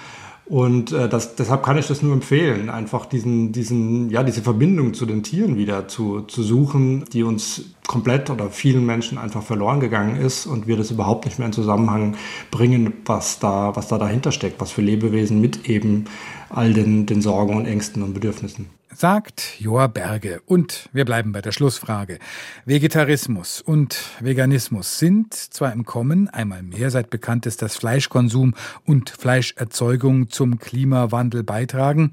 Und 0.48 0.92
äh, 0.92 1.10
das, 1.10 1.36
deshalb 1.36 1.62
kann 1.62 1.76
ich 1.76 1.88
das 1.88 2.02
nur 2.02 2.14
empfehlen, 2.14 2.70
einfach 2.70 3.04
diesen, 3.04 3.52
diesen, 3.52 4.08
ja, 4.08 4.22
diese 4.22 4.40
Verbindung 4.40 4.94
zu 4.94 5.04
den 5.04 5.22
Tieren 5.22 5.58
wieder 5.58 5.88
zu, 5.88 6.22
zu 6.22 6.42
suchen, 6.42 7.04
die 7.12 7.22
uns 7.22 7.74
komplett 7.86 8.30
oder 8.30 8.48
vielen 8.48 8.86
Menschen 8.86 9.18
einfach 9.18 9.42
verloren 9.42 9.78
gegangen 9.78 10.16
ist 10.16 10.46
und 10.46 10.66
wir 10.66 10.78
das 10.78 10.90
überhaupt 10.90 11.26
nicht 11.26 11.38
mehr 11.38 11.46
in 11.46 11.52
Zusammenhang 11.52 12.16
bringen, 12.50 12.94
was 13.04 13.38
da, 13.38 13.76
was 13.76 13.88
da 13.88 13.98
dahinter 13.98 14.32
steckt, 14.32 14.58
was 14.58 14.70
für 14.70 14.80
Lebewesen 14.80 15.38
mit 15.38 15.68
eben 15.68 16.06
all 16.48 16.72
den, 16.72 17.04
den 17.04 17.20
Sorgen 17.20 17.54
und 17.54 17.66
Ängsten 17.66 18.02
und 18.02 18.14
Bedürfnissen 18.14 18.77
sagt 18.94 19.60
Joa 19.60 19.86
Berge. 19.86 20.40
Und 20.46 20.88
wir 20.92 21.04
bleiben 21.04 21.32
bei 21.32 21.40
der 21.40 21.52
Schlussfrage. 21.52 22.18
Vegetarismus 22.64 23.60
und 23.60 23.98
Veganismus 24.20 24.98
sind 24.98 25.34
zwar 25.34 25.72
im 25.72 25.84
Kommen, 25.84 26.28
einmal 26.28 26.62
mehr 26.62 26.90
seit 26.90 27.10
bekannt 27.10 27.46
ist, 27.46 27.62
dass 27.62 27.76
Fleischkonsum 27.76 28.54
und 28.84 29.10
Fleischerzeugung 29.10 30.30
zum 30.30 30.58
Klimawandel 30.58 31.42
beitragen. 31.42 32.12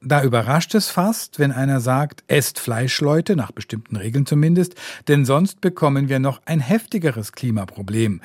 Da 0.00 0.22
überrascht 0.22 0.74
es 0.74 0.90
fast, 0.90 1.38
wenn 1.38 1.52
einer 1.52 1.80
sagt, 1.80 2.24
esst 2.28 2.58
Fleisch, 2.58 3.00
Leute, 3.00 3.36
nach 3.36 3.52
bestimmten 3.52 3.96
Regeln 3.96 4.26
zumindest, 4.26 4.74
denn 5.08 5.24
sonst 5.24 5.60
bekommen 5.60 6.08
wir 6.08 6.18
noch 6.18 6.40
ein 6.44 6.60
heftigeres 6.60 7.32
Klimaproblem. 7.32 8.20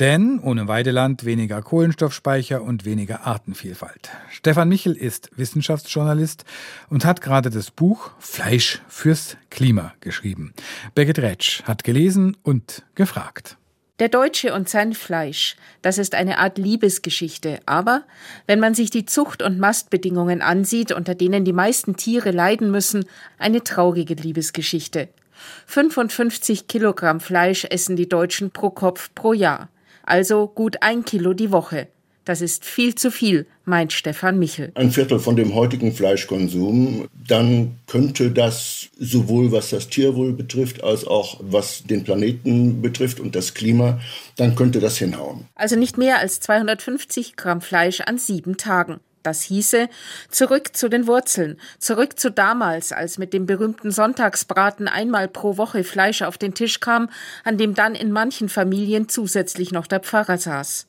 Denn 0.00 0.40
ohne 0.40 0.66
Weideland 0.66 1.24
weniger 1.24 1.62
Kohlenstoffspeicher 1.62 2.62
und 2.62 2.84
weniger 2.84 3.26
Artenvielfalt. 3.26 4.10
Stefan 4.28 4.68
Michel 4.68 4.96
ist 4.96 5.30
Wissenschaftsjournalist 5.36 6.44
und 6.88 7.04
hat 7.04 7.20
gerade 7.20 7.48
das 7.48 7.70
Buch 7.70 8.10
Fleisch 8.18 8.82
fürs 8.88 9.36
Klima 9.50 9.94
geschrieben. 10.00 10.52
Birgit 10.96 11.20
Retsch 11.20 11.62
hat 11.62 11.84
gelesen 11.84 12.36
und 12.42 12.82
gefragt. 12.96 13.56
Der 14.00 14.08
Deutsche 14.08 14.52
und 14.52 14.68
sein 14.68 14.94
Fleisch, 14.94 15.54
das 15.80 15.98
ist 15.98 16.16
eine 16.16 16.38
Art 16.38 16.58
Liebesgeschichte, 16.58 17.60
aber 17.64 18.02
wenn 18.48 18.58
man 18.58 18.74
sich 18.74 18.90
die 18.90 19.06
Zucht- 19.06 19.40
und 19.40 19.60
Mastbedingungen 19.60 20.42
ansieht, 20.42 20.90
unter 20.90 21.14
denen 21.14 21.44
die 21.44 21.52
meisten 21.52 21.94
Tiere 21.94 22.32
leiden 22.32 22.72
müssen, 22.72 23.04
eine 23.38 23.62
traurige 23.62 24.14
Liebesgeschichte. 24.14 25.08
55 25.66 26.66
Kilogramm 26.66 27.20
Fleisch 27.20 27.64
essen 27.66 27.94
die 27.94 28.08
Deutschen 28.08 28.50
pro 28.50 28.70
Kopf 28.70 29.10
pro 29.14 29.32
Jahr 29.32 29.68
also 30.04 30.46
gut 30.46 30.76
ein 30.80 31.04
Kilo 31.04 31.34
die 31.34 31.50
Woche. 31.52 31.88
Das 32.24 32.40
ist 32.40 32.64
viel 32.64 32.94
zu 32.94 33.10
viel, 33.10 33.46
meint 33.66 33.92
Stefan 33.92 34.38
Michel. 34.38 34.72
Ein 34.74 34.90
Viertel 34.90 35.18
von 35.18 35.36
dem 35.36 35.54
heutigen 35.54 35.92
Fleischkonsum, 35.92 37.06
dann 37.28 37.76
könnte 37.86 38.30
das 38.30 38.88
sowohl 38.98 39.52
was 39.52 39.70
das 39.70 39.88
Tierwohl 39.88 40.32
betrifft, 40.32 40.82
als 40.82 41.06
auch 41.06 41.38
was 41.42 41.82
den 41.84 42.02
Planeten 42.02 42.80
betrifft 42.80 43.20
und 43.20 43.34
das 43.34 43.52
Klima, 43.52 44.00
dann 44.36 44.54
könnte 44.54 44.80
das 44.80 44.96
hinhauen. 44.96 45.44
Also 45.54 45.76
nicht 45.76 45.98
mehr 45.98 46.18
als 46.18 46.40
250 46.40 47.36
Gramm 47.36 47.60
Fleisch 47.60 48.00
an 48.00 48.16
sieben 48.16 48.56
Tagen. 48.56 49.00
Das 49.24 49.40
hieße, 49.40 49.88
zurück 50.30 50.76
zu 50.76 50.90
den 50.90 51.06
Wurzeln, 51.06 51.58
zurück 51.78 52.20
zu 52.20 52.30
damals, 52.30 52.92
als 52.92 53.16
mit 53.16 53.32
dem 53.32 53.46
berühmten 53.46 53.90
Sonntagsbraten 53.90 54.86
einmal 54.86 55.28
pro 55.28 55.56
Woche 55.56 55.82
Fleisch 55.82 56.20
auf 56.20 56.36
den 56.36 56.52
Tisch 56.52 56.78
kam, 56.80 57.08
an 57.42 57.56
dem 57.56 57.74
dann 57.74 57.94
in 57.94 58.12
manchen 58.12 58.50
Familien 58.50 59.08
zusätzlich 59.08 59.72
noch 59.72 59.86
der 59.86 60.00
Pfarrer 60.00 60.36
saß. 60.36 60.88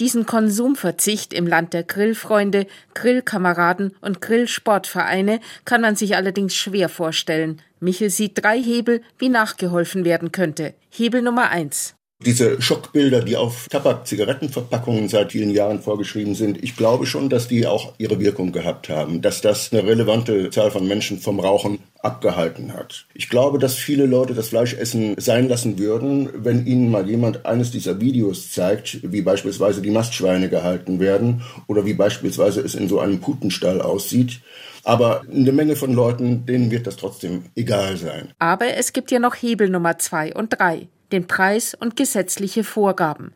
Diesen 0.00 0.24
Konsumverzicht 0.24 1.34
im 1.34 1.46
Land 1.46 1.74
der 1.74 1.82
Grillfreunde, 1.82 2.66
Grillkameraden 2.94 3.94
und 4.00 4.22
Grillsportvereine 4.22 5.40
kann 5.66 5.82
man 5.82 5.94
sich 5.94 6.16
allerdings 6.16 6.54
schwer 6.54 6.88
vorstellen. 6.88 7.60
Michel 7.80 8.08
sieht 8.08 8.42
drei 8.42 8.58
Hebel, 8.58 9.02
wie 9.18 9.28
nachgeholfen 9.28 10.06
werden 10.06 10.32
könnte. 10.32 10.72
Hebel 10.88 11.20
Nummer 11.20 11.50
eins. 11.50 11.97
Diese 12.26 12.60
Schockbilder, 12.60 13.22
die 13.22 13.36
auf 13.36 13.68
Tabak-Zigarettenverpackungen 13.70 15.08
seit 15.08 15.30
vielen 15.30 15.50
Jahren 15.50 15.80
vorgeschrieben 15.80 16.34
sind, 16.34 16.60
ich 16.64 16.74
glaube 16.74 17.06
schon, 17.06 17.28
dass 17.28 17.46
die 17.46 17.64
auch 17.64 17.94
ihre 17.98 18.18
Wirkung 18.18 18.50
gehabt 18.50 18.88
haben, 18.88 19.22
dass 19.22 19.40
das 19.40 19.72
eine 19.72 19.84
relevante 19.84 20.50
Zahl 20.50 20.72
von 20.72 20.88
Menschen 20.88 21.20
vom 21.20 21.38
Rauchen 21.38 21.78
abgehalten 22.02 22.74
hat. 22.74 23.06
Ich 23.14 23.28
glaube, 23.28 23.60
dass 23.60 23.76
viele 23.76 24.06
Leute 24.06 24.34
das 24.34 24.48
Fleischessen 24.48 25.14
sein 25.16 25.48
lassen 25.48 25.78
würden, 25.78 26.28
wenn 26.34 26.66
ihnen 26.66 26.90
mal 26.90 27.08
jemand 27.08 27.46
eines 27.46 27.70
dieser 27.70 28.00
Videos 28.00 28.50
zeigt, 28.50 28.98
wie 29.04 29.22
beispielsweise 29.22 29.80
die 29.80 29.92
Mastschweine 29.92 30.48
gehalten 30.48 30.98
werden 30.98 31.42
oder 31.68 31.86
wie 31.86 31.94
beispielsweise 31.94 32.62
es 32.62 32.74
in 32.74 32.88
so 32.88 32.98
einem 32.98 33.20
Putenstall 33.20 33.80
aussieht. 33.80 34.40
Aber 34.82 35.22
eine 35.32 35.52
Menge 35.52 35.76
von 35.76 35.94
Leuten, 35.94 36.46
denen 36.46 36.72
wird 36.72 36.88
das 36.88 36.96
trotzdem 36.96 37.44
egal 37.54 37.96
sein. 37.96 38.32
Aber 38.40 38.74
es 38.74 38.92
gibt 38.92 39.12
ja 39.12 39.20
noch 39.20 39.36
Hebel 39.36 39.68
Nummer 39.68 39.98
zwei 39.98 40.34
und 40.34 40.58
drei 40.58 40.88
den 41.12 41.26
Preis 41.26 41.74
und 41.74 41.96
gesetzliche 41.96 42.64
Vorgaben. 42.64 43.32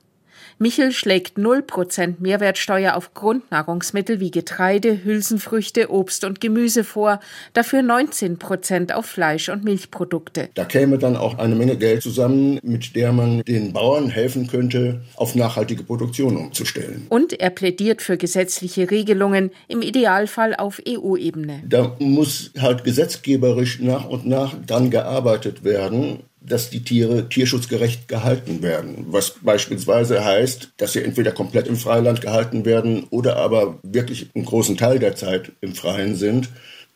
Michel 0.62 0.92
schlägt 0.92 1.38
0% 1.38 2.14
Mehrwertsteuer 2.20 2.94
auf 2.94 3.14
Grundnahrungsmittel 3.14 4.20
wie 4.20 4.30
Getreide, 4.30 5.02
Hülsenfrüchte, 5.02 5.90
Obst 5.90 6.24
und 6.24 6.40
Gemüse 6.40 6.84
vor, 6.84 7.18
dafür 7.52 7.80
19% 7.80 8.92
auf 8.92 9.06
Fleisch 9.06 9.48
und 9.48 9.64
Milchprodukte. 9.64 10.50
Da 10.54 10.64
käme 10.64 10.98
dann 10.98 11.16
auch 11.16 11.38
eine 11.38 11.56
Menge 11.56 11.76
Geld 11.76 12.02
zusammen, 12.02 12.60
mit 12.62 12.94
der 12.94 13.12
man 13.12 13.42
den 13.42 13.72
Bauern 13.72 14.08
helfen 14.08 14.46
könnte, 14.46 15.02
auf 15.16 15.34
nachhaltige 15.34 15.82
Produktion 15.82 16.36
umzustellen. 16.36 17.06
Und 17.08 17.40
er 17.40 17.50
plädiert 17.50 18.00
für 18.00 18.16
gesetzliche 18.16 18.90
Regelungen, 18.90 19.50
im 19.66 19.82
Idealfall 19.82 20.54
auf 20.54 20.80
EU-Ebene. 20.86 21.62
Da 21.68 21.96
muss 21.98 22.52
halt 22.58 22.84
gesetzgeberisch 22.84 23.80
nach 23.80 24.08
und 24.08 24.26
nach 24.26 24.54
dran 24.64 24.90
gearbeitet 24.90 25.64
werden, 25.64 26.20
dass 26.44 26.70
die 26.70 26.82
Tiere 26.82 27.28
tierschutzgerecht 27.28 28.08
gehalten 28.08 28.62
werden. 28.62 29.06
Was 29.08 29.36
beispielsweise 29.42 30.24
heißt, 30.24 30.72
dass 30.76 30.92
sie 30.92 31.02
entweder 31.02 31.32
komplett 31.32 31.66
im 31.66 31.76
Freiland 31.76 32.20
gehalten 32.20 32.64
werden 32.64 33.04
oder 33.10 33.36
aber 33.36 33.78
wirklich 33.82 34.30
einen 34.34 34.44
großen 34.44 34.76
Teil 34.76 34.98
der 34.98 35.16
Zeit 35.16 35.52
im 35.60 35.74
Freien 35.74 36.16
sind. 36.16 36.48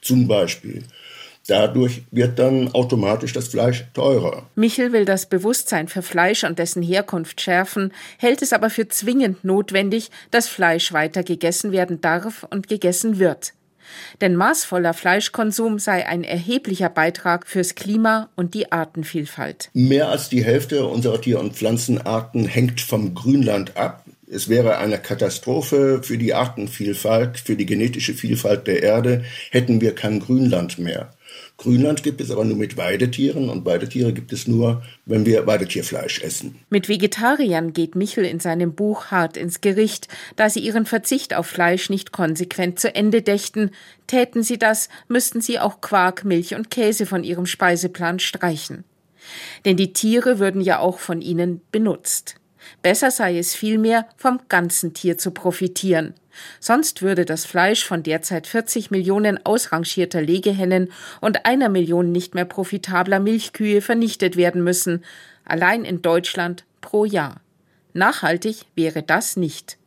Zum 0.03 0.29
Beispiel. 0.29 0.83
Dadurch 1.49 2.03
wird 2.11 2.41
dann 2.41 2.75
automatisch 2.75 3.33
das 3.33 3.49
Fleisch 3.49 3.85
teurer. 3.95 4.49
Michel 4.57 4.93
will 4.93 5.05
das 5.05 5.29
Bewusstsein 5.29 5.87
für 5.87 6.03
Fleisch 6.03 6.43
und 6.43 6.59
dessen 6.59 6.83
Herkunft 6.83 7.41
schärfen, 7.41 7.93
hält 8.19 8.43
es 8.43 8.53
aber 8.53 8.69
für 8.69 8.89
zwingend 8.89 9.45
notwendig, 9.45 10.11
dass 10.33 10.49
Fleisch 10.49 10.93
weiter 10.93 11.23
gegessen 11.23 11.71
werden 11.71 12.01
darf 12.01 12.45
und 12.51 12.67
gegessen 12.67 13.21
wird. 13.21 13.53
Denn 14.21 14.37
maßvoller 14.37 14.95
Fleischkonsum 14.95 15.79
sei 15.79 16.07
ein 16.07 16.25
erheblicher 16.25 16.89
Beitrag 16.89 17.47
fürs 17.47 17.75
Klima 17.75 18.29
und 18.37 18.55
die 18.55 18.73
Artenvielfalt. 18.73 19.71
Mehr 19.73 20.09
als 20.09 20.29
die 20.29 20.45
Hälfte 20.45 20.87
unserer 20.87 21.21
Tier- 21.21 21.41
und 21.41 21.55
Pflanzenarten 21.55 22.47
hängt 22.47 22.81
vom 22.81 23.15
Grünland 23.15 23.77
ab. 23.77 24.05
Es 24.29 24.49
wäre 24.49 24.79
eine 24.79 24.99
Katastrophe 24.99 26.01
für 26.03 26.19
die 26.19 26.35
Artenvielfalt, 26.35 27.39
für 27.39 27.55
die 27.55 27.67
genetische 27.67 28.15
Vielfalt 28.15 28.67
der 28.67 28.83
Erde, 28.83 29.25
hätten 29.51 29.81
wir 29.81 29.95
kein 29.95 30.19
Grünland 30.21 30.79
mehr. 30.79 31.13
Grünland 31.57 32.03
gibt 32.03 32.21
es 32.21 32.31
aber 32.31 32.45
nur 32.45 32.57
mit 32.57 32.77
Weidetieren 32.77 33.49
und 33.49 33.65
Weidetiere 33.65 34.13
gibt 34.13 34.33
es 34.33 34.47
nur, 34.47 34.83
wenn 35.07 35.25
wir 35.25 35.47
Weidetierfleisch 35.47 36.21
essen. 36.23 36.57
Mit 36.71 36.89
Vegetariern 36.89 37.73
geht 37.73 37.95
Michel 37.95 38.25
in 38.25 38.41
seinem 38.41 38.75
Buch 38.75 39.07
hart 39.07 39.37
ins 39.37 39.61
Gericht, 39.61 40.09
da 40.37 40.51
sie 40.51 40.61
ihren 40.61 40.87
Verzicht 40.87 41.35
auf 41.35 41.47
Fleisch 41.47 41.91
nicht 41.91 42.13
konsequent 42.13 42.79
zu 42.79 42.95
Ende 42.95 43.23
dächten. 43.23 43.71
Täten 44.07 44.43
sie 44.43 44.59
das, 44.59 44.89
müssten 45.09 45.41
sie 45.41 45.59
auch 45.59 45.81
Quark, 45.81 46.25
Milch 46.25 46.55
und 46.55 46.71
Käse 46.71 47.07
von 47.07 47.25
ihrem 47.25 47.47
Speiseplan 47.47 48.19
streichen. 48.19 48.85
Denn 49.65 49.77
die 49.77 49.93
Tiere 49.93 50.39
würden 50.39 50.61
ja 50.61 50.79
auch 50.79 50.99
von 50.99 51.21
ihnen 51.21 51.61
benutzt. 51.73 52.37
Besser 52.83 53.11
sei 53.11 53.39
es 53.39 53.55
vielmehr, 53.55 54.07
vom 54.17 54.41
ganzen 54.49 54.95
Tier 54.95 55.19
zu 55.19 55.31
profitieren. 55.31 56.15
Sonst 56.61 57.03
würde 57.03 57.25
das 57.25 57.47
Fleisch 57.47 57.85
von 57.85 58.03
derzeit 58.03 58.47
40 58.47 58.91
Millionen 58.91 59.45
ausrangierter 59.45 60.21
Legehennen 60.21 60.93
und 61.21 61.47
einer 61.47 61.69
Million 61.69 62.13
nicht 62.13 62.35
mehr 62.35 62.45
profitabler 62.45 63.21
Milchkühe 63.21 63.81
vernichtet 63.81 64.37
werden 64.37 64.63
müssen, 64.63 65.05
allein 65.45 65.85
in 65.85 66.03
Deutschland 66.03 66.65
pro 66.81 67.05
Jahr. 67.05 67.41
Nachhaltig 67.95 68.67
wäre 68.75 69.03
das 69.03 69.37
nicht. 69.37 69.79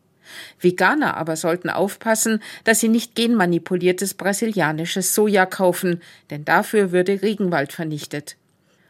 Veganer 0.59 1.17
aber 1.17 1.35
sollten 1.35 1.69
aufpassen, 1.69 2.41
dass 2.63 2.79
sie 2.79 2.87
nicht 2.87 3.15
genmanipuliertes 3.15 4.13
brasilianisches 4.13 5.15
Soja 5.15 5.45
kaufen, 5.45 6.01
denn 6.29 6.45
dafür 6.45 6.91
würde 6.91 7.21
Regenwald 7.21 7.73
vernichtet. 7.73 8.35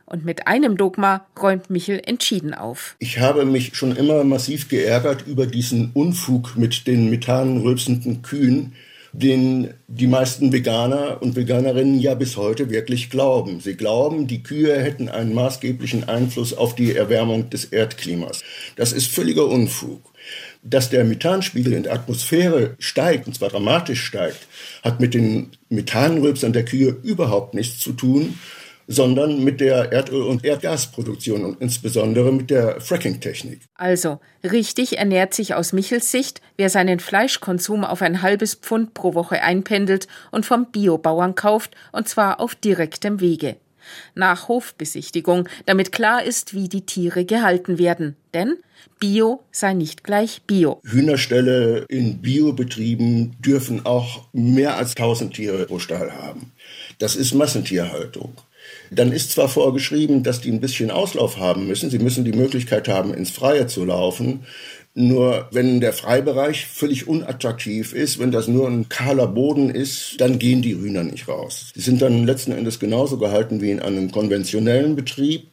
Und 0.09 0.25
mit 0.25 0.47
einem 0.47 0.75
Dogma 0.75 1.25
räumt 1.39 1.69
Michel 1.69 2.01
entschieden 2.03 2.55
auf. 2.55 2.95
Ich 2.97 3.19
habe 3.19 3.45
mich 3.45 3.75
schon 3.75 3.95
immer 3.95 4.23
massiv 4.23 4.67
geärgert 4.67 5.25
über 5.27 5.45
diesen 5.45 5.91
Unfug 5.93 6.57
mit 6.57 6.87
den 6.87 7.11
methanrülpsenden 7.11 8.23
Kühen, 8.23 8.73
den 9.13 9.73
die 9.87 10.07
meisten 10.07 10.51
Veganer 10.51 11.21
und 11.21 11.35
Veganerinnen 11.35 11.99
ja 11.99 12.15
bis 12.15 12.37
heute 12.37 12.71
wirklich 12.71 13.11
glauben. 13.11 13.59
Sie 13.59 13.75
glauben, 13.75 14.25
die 14.25 14.41
Kühe 14.41 14.79
hätten 14.81 15.09
einen 15.09 15.35
maßgeblichen 15.35 16.09
Einfluss 16.09 16.53
auf 16.53 16.73
die 16.73 16.95
Erwärmung 16.95 17.51
des 17.51 17.65
Erdklimas. 17.65 18.41
Das 18.77 18.93
ist 18.93 19.11
völliger 19.11 19.45
Unfug. 19.47 20.01
Dass 20.63 20.89
der 20.89 21.05
Methanspiegel 21.05 21.73
in 21.73 21.83
der 21.83 21.93
Atmosphäre 21.93 22.75
steigt, 22.79 23.27
und 23.27 23.35
zwar 23.35 23.49
dramatisch 23.49 24.03
steigt, 24.03 24.47
hat 24.83 24.99
mit 24.99 25.13
den 25.13 25.51
Methanrülpsern 25.69 26.51
der 26.51 26.65
Kühe 26.65 26.97
überhaupt 27.03 27.53
nichts 27.53 27.79
zu 27.79 27.93
tun, 27.93 28.37
sondern 28.91 29.43
mit 29.43 29.61
der 29.61 29.93
Erdöl- 29.93 30.27
und 30.27 30.43
Erdgasproduktion 30.43 31.45
und 31.45 31.61
insbesondere 31.61 32.33
mit 32.33 32.49
der 32.49 32.81
Fracking-Technik. 32.81 33.61
Also, 33.75 34.19
richtig 34.43 34.97
ernährt 34.97 35.35
sich 35.35 35.53
aus 35.53 35.73
Michels 35.73 36.11
Sicht, 36.11 36.41
wer 36.57 36.69
seinen 36.69 36.99
Fleischkonsum 36.99 37.85
auf 37.85 38.01
ein 38.01 38.23
halbes 38.23 38.55
Pfund 38.55 38.95
pro 38.95 39.13
Woche 39.13 39.43
einpendelt 39.43 40.07
und 40.31 40.47
vom 40.47 40.71
Biobauern 40.71 41.35
kauft, 41.35 41.75
und 41.91 42.09
zwar 42.09 42.39
auf 42.39 42.55
direktem 42.55 43.21
Wege. 43.21 43.57
Nach 44.15 44.47
Hofbesichtigung, 44.47 45.47
damit 45.67 45.91
klar 45.91 46.23
ist, 46.23 46.55
wie 46.55 46.67
die 46.67 46.85
Tiere 46.85 47.25
gehalten 47.25 47.77
werden. 47.77 48.15
Denn 48.33 48.57
Bio 48.99 49.43
sei 49.51 49.73
nicht 49.73 50.03
gleich 50.03 50.41
Bio. 50.47 50.81
Hühnerställe 50.83 51.85
in 51.89 52.21
Biobetrieben 52.21 53.35
dürfen 53.39 53.85
auch 53.85 54.27
mehr 54.33 54.77
als 54.77 54.95
1000 54.95 55.33
Tiere 55.33 55.65
pro 55.65 55.77
Stall 55.77 56.11
haben. 56.11 56.53
Das 56.97 57.15
ist 57.15 57.33
Massentierhaltung. 57.33 58.33
Dann 58.91 59.11
ist 59.11 59.31
zwar 59.31 59.49
vorgeschrieben, 59.49 60.23
dass 60.23 60.41
die 60.41 60.51
ein 60.51 60.61
bisschen 60.61 60.91
Auslauf 60.91 61.37
haben 61.37 61.67
müssen. 61.67 61.89
Sie 61.89 61.99
müssen 61.99 62.25
die 62.25 62.33
Möglichkeit 62.33 62.87
haben, 62.87 63.13
ins 63.13 63.31
Freie 63.31 63.67
zu 63.67 63.85
laufen. 63.85 64.41
Nur 64.95 65.47
wenn 65.51 65.79
der 65.79 65.93
Freibereich 65.93 66.65
völlig 66.65 67.07
unattraktiv 67.07 67.93
ist, 67.93 68.19
wenn 68.19 68.31
das 68.31 68.47
nur 68.47 68.67
ein 68.67 68.89
kahler 68.89 69.27
Boden 69.27 69.69
ist, 69.69 70.19
dann 70.19 70.39
gehen 70.39 70.61
die 70.61 70.75
Hühner 70.75 71.03
nicht 71.03 71.27
raus. 71.27 71.71
Sie 71.75 71.81
sind 71.81 72.01
dann 72.01 72.25
letzten 72.25 72.51
Endes 72.51 72.79
genauso 72.79 73.17
gehalten 73.17 73.61
wie 73.61 73.71
in 73.71 73.79
einem 73.79 74.11
konventionellen 74.11 74.95
Betrieb 74.95 75.47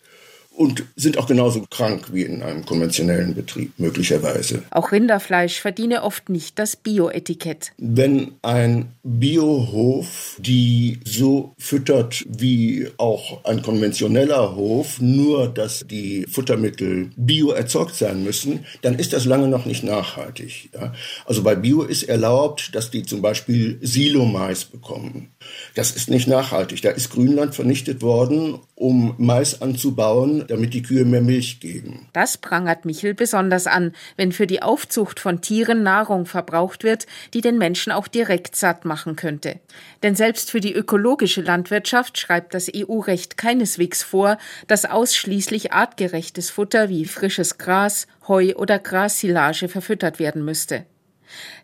und 0.57 0.85
sind 0.97 1.19
auch 1.19 1.27
genauso 1.27 1.65
krank 1.71 2.09
wie 2.13 2.23
in 2.23 2.43
einem 2.43 2.65
konventionellen 2.65 3.35
Betrieb 3.35 3.73
möglicherweise. 3.79 4.63
Auch 4.71 4.93
Rinderfleisch 4.93 5.61
verdiene 5.61 6.03
oft 6.03 6.29
nicht 6.29 6.59
das 6.59 6.77
Bio-Etikett. 6.77 7.73
Wenn 7.79 8.33
ein 8.43 8.93
Biohof 9.03 10.37
die 10.39 11.01
so 11.05 11.55
füttert 11.59 12.25
wie 12.29 12.89
auch 12.99 13.45
ein 13.45 13.63
konventioneller 13.63 14.57
Hof, 14.57 15.01
nur 15.01 15.49
dass 15.49 15.87
die 15.89 16.27
Futtermittel 16.29 17.11
bio 17.17 17.51
erzeugt 17.51 17.95
sein 17.95 18.25
müssen, 18.25 18.65
dann 18.83 18.99
ist 18.99 19.13
das 19.13 19.25
lange 19.25 19.49
noch 19.49 19.67
nicht 19.67 19.85
nachhaltig. 19.85 20.71
Ja? 20.75 20.93
Also 21.25 21.43
bei 21.43 21.55
Bio 21.55 21.83
ist 21.83 22.05
erlaubt, 22.05 22.75
dass 22.75 22.91
die 22.91 23.03
zum 23.03 23.23
Beispiel 23.23 23.79
Silomais 23.83 24.65
bekommen. 24.65 25.31
Das 25.75 25.93
ist 25.93 26.11
nicht 26.11 26.29
nachhaltig. 26.29 26.83
Da 26.83 26.91
ist 26.91 27.11
Grünland 27.11 27.55
vernichtet 27.55 28.03
worden, 28.03 28.59
um 28.75 29.15
Mais 29.19 29.63
anzubauen, 29.63 30.46
damit 30.47 30.75
die 30.75 30.83
Kühe 30.83 31.05
mehr 31.05 31.21
Milch 31.21 31.61
geben. 31.61 32.09
Das 32.13 32.39
prangert 32.39 32.85
Michel 32.85 33.15
besonders 33.15 33.67
an, 33.67 33.93
wenn 34.17 34.33
für 34.33 34.47
die 34.47 34.63
Aufzucht 34.63 35.21
von 35.21 35.41
Tieren 35.41 35.83
Nahrung 35.83 36.27
verbraucht 36.27 36.85
wird, 36.85 37.07
die 37.35 37.41
den 37.41 37.59
Menschen 37.59 37.93
auch 37.93 38.09
direkt 38.09 38.57
satt 38.57 38.85
machen 38.85 39.17
könnte. 39.17 39.61
Denn 40.03 40.15
selbst 40.15 40.51
für 40.51 40.61
die 40.61 40.75
ökologische 40.75 41.43
Landwirtschaft 41.43 42.19
schreibt 42.19 42.55
das 42.55 42.71
EU-Recht 42.75 43.37
keineswegs 43.37 44.03
vor, 44.03 44.39
dass 44.67 44.85
ausschließlich 44.85 45.73
artgerechtes 45.73 46.51
Futter 46.51 46.89
wie 46.89 47.05
frisches 47.05 47.59
Gras, 47.59 48.07
Heu 48.29 48.55
oder 48.57 48.79
Grassilage 48.79 49.69
verfüttert 49.69 50.19
werden 50.19 50.45
müsste. 50.45 50.85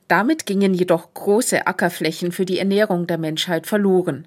Damit 0.08 0.46
gingen 0.46 0.74
jedoch 0.74 1.14
große 1.14 1.66
Ackerflächen 1.66 2.32
für 2.32 2.44
die 2.44 2.58
Ernährung 2.58 3.06
der 3.06 3.18
Menschheit 3.18 3.66
verloren. 3.66 4.26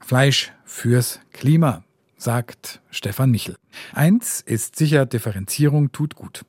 Fleisch 0.00 0.52
fürs 0.64 1.20
Klima 1.32 1.82
sagt 2.24 2.80
Stefan 2.90 3.30
Michel. 3.30 3.56
Eins 3.92 4.40
ist 4.40 4.76
sicher, 4.76 5.06
Differenzierung 5.06 5.92
tut 5.92 6.16
gut. 6.16 6.44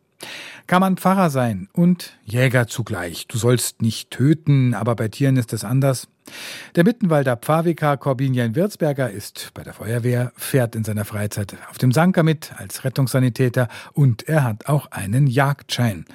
Kann 0.68 0.80
man 0.80 0.98
Pfarrer 0.98 1.30
sein 1.30 1.68
und 1.74 2.18
Jäger 2.24 2.68
zugleich. 2.68 3.28
Du 3.28 3.38
sollst 3.38 3.82
nicht 3.82 4.10
töten, 4.10 4.74
aber 4.74 4.96
bei 4.96 5.10
Tieren 5.10 5.38
ist 5.38 5.54
es 5.54 5.64
anders. 5.64 6.08
Der 6.76 6.84
Mittenwalder 6.84 7.38
Pfarrvikar 7.38 7.98
Corbinian 7.98 8.56
Wirtsberger 8.56 9.12
ist 9.12 9.52
bei 9.54 9.62
der 9.62 9.74
Feuerwehr, 9.74 10.32
fährt 10.36 10.76
in 10.76 10.84
seiner 10.84 11.06
Freizeit 11.06 11.56
auf 11.70 11.78
dem 11.78 11.92
Sanker 11.92 12.24
mit 12.24 12.52
als 12.58 12.84
Rettungssanitäter 12.84 13.68
und 13.94 14.28
er 14.28 14.44
hat 14.44 14.68
auch 14.68 14.90
einen 14.90 15.28
Jagdschein. 15.28 16.06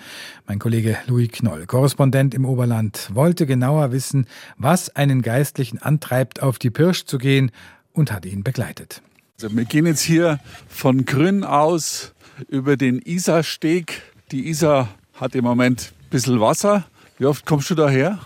Mein 0.46 0.58
Kollege 0.58 0.96
Louis 1.06 1.30
Knoll, 1.30 1.66
Korrespondent 1.66 2.34
im 2.34 2.44
Oberland, 2.44 3.10
wollte 3.12 3.46
genauer 3.46 3.92
wissen, 3.92 4.26
was 4.56 4.96
einen 4.96 5.22
Geistlichen 5.22 5.78
antreibt, 5.78 6.42
auf 6.42 6.58
die 6.58 6.70
Pirsch 6.70 7.04
zu 7.04 7.18
gehen 7.18 7.52
und 7.92 8.10
hat 8.10 8.24
ihn 8.26 8.42
begleitet. 8.42 9.02
Also 9.42 9.56
wir 9.56 9.64
gehen 9.64 9.86
jetzt 9.86 10.02
hier 10.02 10.38
von 10.68 11.06
Grün 11.06 11.44
aus 11.44 12.12
über 12.48 12.76
den 12.76 12.98
Isarsteg. 12.98 14.02
Die 14.32 14.50
Isar 14.50 14.90
hat 15.14 15.34
im 15.34 15.44
Moment 15.44 15.94
ein 15.98 16.10
bisschen 16.10 16.40
Wasser. 16.42 16.84
Wie 17.16 17.24
oft 17.24 17.46
kommst 17.46 17.70
du 17.70 17.74
daher? 17.74 18.18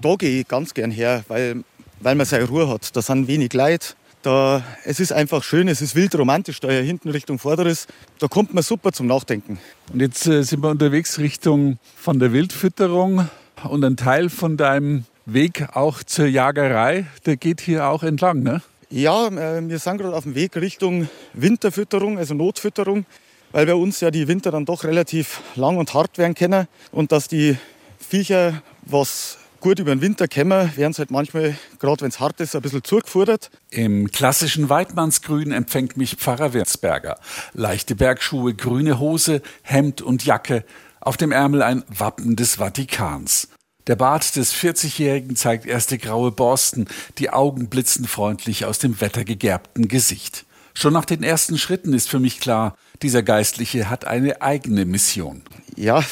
Da 0.00 0.14
gehe 0.14 0.40
ich 0.40 0.48
ganz 0.48 0.72
gern 0.72 0.90
her, 0.90 1.24
weil, 1.28 1.62
weil 2.00 2.14
man 2.14 2.24
seine 2.24 2.44
Ruhe 2.44 2.70
hat. 2.70 2.96
Da 2.96 3.02
sind 3.02 3.28
wenig 3.28 3.52
Leute. 3.52 3.88
Da, 4.22 4.64
es 4.84 4.98
ist 4.98 5.12
einfach 5.12 5.42
schön, 5.42 5.68
es 5.68 5.82
ist 5.82 5.94
wild 5.94 6.14
romantisch 6.14 6.58
da 6.60 6.70
hier 6.70 6.80
hinten 6.80 7.10
Richtung 7.10 7.38
Vorderes. 7.38 7.86
Da 8.18 8.28
kommt 8.28 8.54
man 8.54 8.62
super 8.62 8.92
zum 8.92 9.06
Nachdenken. 9.06 9.58
Und 9.92 10.00
jetzt 10.00 10.26
äh, 10.26 10.42
sind 10.42 10.62
wir 10.62 10.70
unterwegs 10.70 11.18
Richtung 11.18 11.78
von 11.96 12.18
der 12.18 12.32
Wildfütterung 12.32 13.28
und 13.64 13.84
ein 13.84 13.98
Teil 13.98 14.30
von 14.30 14.56
deinem 14.56 15.04
Weg 15.26 15.66
auch 15.74 16.02
zur 16.02 16.28
Jagerei, 16.28 17.04
der 17.26 17.36
geht 17.36 17.60
hier 17.60 17.88
auch 17.88 18.02
entlang, 18.02 18.42
ne? 18.42 18.62
Ja, 18.92 19.28
äh, 19.28 19.66
wir 19.66 19.78
sind 19.78 19.96
gerade 19.96 20.14
auf 20.14 20.24
dem 20.24 20.34
Weg 20.34 20.54
Richtung 20.54 21.08
Winterfütterung, 21.32 22.18
also 22.18 22.34
Notfütterung, 22.34 23.06
weil 23.50 23.64
bei 23.64 23.74
uns 23.74 24.00
ja 24.00 24.10
die 24.10 24.28
Winter 24.28 24.50
dann 24.50 24.66
doch 24.66 24.84
relativ 24.84 25.40
lang 25.56 25.78
und 25.78 25.94
hart 25.94 26.18
werden 26.18 26.34
können 26.34 26.68
und 26.90 27.10
dass 27.10 27.26
die 27.26 27.56
Viecher, 27.98 28.62
was 28.82 29.38
gut 29.60 29.78
über 29.78 29.94
den 29.94 30.02
Winter 30.02 30.28
kommen, 30.28 30.76
werden 30.76 30.92
sie 30.92 30.98
halt 30.98 31.10
manchmal, 31.10 31.56
gerade 31.78 32.02
wenn 32.02 32.10
es 32.10 32.20
hart 32.20 32.38
ist, 32.42 32.54
ein 32.54 32.60
bisschen 32.60 32.84
zugefordert. 32.84 33.50
Im 33.70 34.10
klassischen 34.10 34.68
Weidmannsgrün 34.68 35.52
empfängt 35.52 35.96
mich 35.96 36.16
Pfarrer 36.16 36.52
Wirtsberger. 36.52 37.18
Leichte 37.54 37.94
Bergschuhe, 37.94 38.52
grüne 38.52 38.98
Hose, 38.98 39.40
Hemd 39.62 40.02
und 40.02 40.26
Jacke, 40.26 40.66
auf 41.00 41.16
dem 41.16 41.32
Ärmel 41.32 41.62
ein 41.62 41.82
Wappen 41.88 42.36
des 42.36 42.56
Vatikans. 42.56 43.48
Der 43.88 43.96
Bart 43.96 44.36
des 44.36 44.54
40-Jährigen 44.54 45.34
zeigt 45.34 45.66
erste 45.66 45.98
graue 45.98 46.30
Borsten, 46.30 46.86
die 47.18 47.30
Augen 47.30 47.68
blitzen 47.68 48.06
freundlich 48.06 48.64
aus 48.64 48.78
dem 48.78 49.00
wettergegerbten 49.00 49.88
Gesicht. 49.88 50.44
Schon 50.72 50.92
nach 50.92 51.04
den 51.04 51.24
ersten 51.24 51.58
Schritten 51.58 51.92
ist 51.92 52.08
für 52.08 52.20
mich 52.20 52.38
klar, 52.38 52.76
dieser 53.02 53.24
Geistliche 53.24 53.90
hat 53.90 54.06
eine 54.06 54.40
eigene 54.40 54.84
Mission. 54.84 55.42
Ja, 55.74 56.04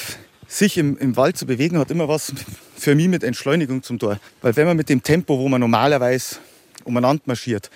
sich 0.48 0.78
im, 0.78 0.98
im 0.98 1.16
Wald 1.16 1.38
zu 1.38 1.46
bewegen 1.46 1.78
hat 1.78 1.92
immer 1.92 2.08
was 2.08 2.32
für 2.76 2.96
mich 2.96 3.06
mit 3.06 3.22
Entschleunigung 3.22 3.84
zum 3.84 4.00
Tor. 4.00 4.18
Weil 4.42 4.56
wenn 4.56 4.66
man 4.66 4.76
mit 4.76 4.88
dem 4.88 5.04
Tempo, 5.04 5.38
wo 5.38 5.48
man 5.48 5.60
normalerweise 5.60 6.36
umeinander 6.82 7.22
marschiert, 7.26 7.70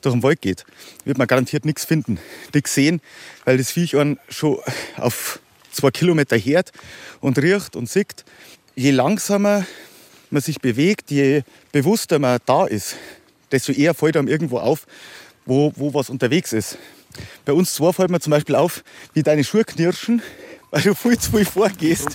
durch 0.00 0.14
den 0.14 0.22
Wald 0.22 0.40
geht, 0.40 0.64
wird 1.04 1.18
man 1.18 1.26
garantiert 1.26 1.64
nichts 1.64 1.84
finden, 1.84 2.20
nichts 2.54 2.72
sehen, 2.72 3.00
weil 3.44 3.58
das 3.58 3.72
Viech 3.72 3.96
einen 3.96 4.18
schon 4.28 4.58
auf 4.96 5.40
zwei 5.72 5.90
Kilometer 5.90 6.38
hört 6.38 6.72
und 7.20 7.38
riecht 7.38 7.74
und 7.76 7.88
sieht 7.88 8.24
je 8.74 8.90
langsamer 8.90 9.64
man 10.30 10.42
sich 10.42 10.60
bewegt, 10.60 11.10
je 11.10 11.42
bewusster 11.72 12.18
man 12.18 12.38
da 12.46 12.66
ist, 12.66 12.96
desto 13.50 13.72
eher 13.72 13.94
fällt 13.94 14.16
einem 14.16 14.28
irgendwo 14.28 14.58
auf, 14.58 14.86
wo, 15.44 15.72
wo 15.76 15.92
was 15.94 16.10
unterwegs 16.10 16.52
ist. 16.52 16.78
Bei 17.44 17.52
uns 17.52 17.74
zwei 17.74 17.92
fällt 17.92 18.10
mir 18.10 18.20
zum 18.20 18.30
Beispiel 18.30 18.54
auf, 18.54 18.84
wie 19.14 19.22
deine 19.22 19.42
Schuhe 19.44 19.64
knirschen, 19.64 20.22
weil 20.70 20.82
du 20.82 20.94
viel 20.94 21.18
zu 21.18 21.32
viel 21.32 21.44
vorgehst. 21.44 22.08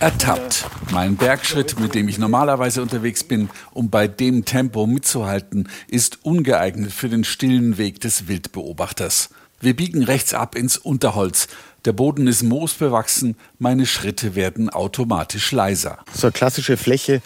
Ertappt. 0.00 0.64
Mein 0.92 1.16
Bergschritt, 1.16 1.80
mit 1.80 1.96
dem 1.96 2.08
ich 2.08 2.18
normalerweise 2.18 2.82
unterwegs 2.82 3.24
bin, 3.24 3.50
um 3.72 3.90
bei 3.90 4.06
dem 4.06 4.44
Tempo 4.44 4.86
mitzuhalten, 4.86 5.68
ist 5.88 6.24
ungeeignet 6.24 6.92
für 6.92 7.08
den 7.08 7.24
stillen 7.24 7.78
Weg 7.78 8.00
des 8.00 8.28
Wildbeobachters. 8.28 9.30
Wir 9.60 9.74
biegen 9.74 10.04
rechts 10.04 10.34
ab 10.34 10.54
ins 10.54 10.76
Unterholz. 10.76 11.48
Der 11.88 11.94
Boden 11.94 12.26
ist 12.26 12.42
moosbewachsen, 12.42 13.34
meine 13.58 13.86
Schritte 13.86 14.34
werden 14.34 14.68
automatisch 14.68 15.52
leiser. 15.52 15.96
So 16.12 16.26
eine 16.26 16.32
klassische 16.32 16.76
Fläche, 16.76 17.22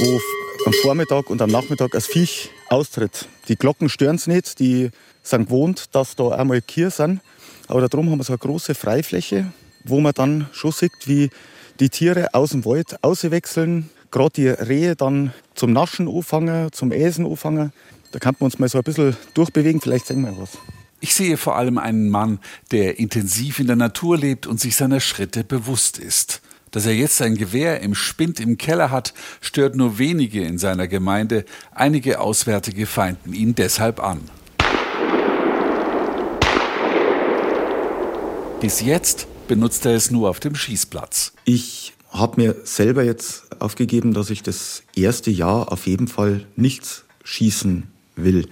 wo 0.00 0.20
am 0.66 0.72
Vormittag 0.82 1.30
und 1.30 1.40
am 1.40 1.48
Nachmittag 1.48 1.92
das 1.92 2.08
Viech 2.08 2.50
austritt. 2.70 3.28
Die 3.46 3.54
Glocken 3.54 3.88
stören 3.88 4.16
es 4.16 4.26
nicht, 4.26 4.58
die 4.58 4.90
sind 5.22 5.44
gewohnt, 5.44 5.94
dass 5.94 6.16
da 6.16 6.30
einmal 6.30 6.60
Kier 6.60 6.90
sind. 6.90 7.20
Aber 7.68 7.88
darum 7.88 8.10
haben 8.10 8.18
wir 8.18 8.24
so 8.24 8.32
eine 8.32 8.38
große 8.38 8.74
Freifläche, 8.74 9.52
wo 9.84 10.00
man 10.00 10.12
dann 10.12 10.48
schon 10.50 10.72
sieht, 10.72 10.90
wie 11.04 11.30
die 11.78 11.88
Tiere 11.88 12.34
aus 12.34 12.50
dem 12.50 12.64
Wald 12.64 13.04
auswechseln. 13.04 13.90
Gerade 14.10 14.32
die 14.34 14.48
Rehe 14.48 14.96
dann 14.96 15.32
zum 15.54 15.72
Naschen 15.72 16.08
anfangen, 16.08 16.72
zum 16.72 16.90
Essen 16.90 17.26
anfangen. 17.26 17.72
Da 18.10 18.18
kann 18.18 18.34
man 18.40 18.46
uns 18.46 18.58
mal 18.58 18.68
so 18.68 18.78
ein 18.78 18.82
bisschen 18.82 19.16
durchbewegen, 19.34 19.80
vielleicht 19.80 20.08
sehen 20.08 20.22
wir 20.22 20.36
was. 20.36 20.58
Ich 21.02 21.14
sehe 21.14 21.38
vor 21.38 21.56
allem 21.56 21.78
einen 21.78 22.10
Mann, 22.10 22.40
der 22.72 22.98
intensiv 22.98 23.58
in 23.58 23.66
der 23.66 23.76
Natur 23.76 24.18
lebt 24.18 24.46
und 24.46 24.60
sich 24.60 24.76
seiner 24.76 25.00
Schritte 25.00 25.44
bewusst 25.44 25.98
ist. 25.98 26.42
Dass 26.72 26.84
er 26.84 26.94
jetzt 26.94 27.16
sein 27.16 27.36
Gewehr 27.36 27.80
im 27.80 27.94
Spind 27.94 28.38
im 28.38 28.58
Keller 28.58 28.90
hat, 28.90 29.14
stört 29.40 29.76
nur 29.76 29.98
wenige 29.98 30.42
in 30.42 30.58
seiner 30.58 30.88
Gemeinde. 30.88 31.46
Einige 31.72 32.20
Auswärtige 32.20 32.84
feinden 32.84 33.32
ihn 33.32 33.54
deshalb 33.54 33.98
an. 33.98 34.20
Bis 38.60 38.82
jetzt 38.82 39.26
benutzt 39.48 39.86
er 39.86 39.94
es 39.94 40.10
nur 40.10 40.28
auf 40.28 40.38
dem 40.38 40.54
Schießplatz. 40.54 41.32
Ich 41.44 41.94
habe 42.10 42.42
mir 42.42 42.56
selber 42.64 43.04
jetzt 43.04 43.58
aufgegeben, 43.58 44.12
dass 44.12 44.28
ich 44.28 44.42
das 44.42 44.82
erste 44.94 45.30
Jahr 45.30 45.72
auf 45.72 45.86
jeden 45.86 46.08
Fall 46.08 46.46
nichts 46.56 47.04
schießen 47.24 47.90
will. 48.24 48.48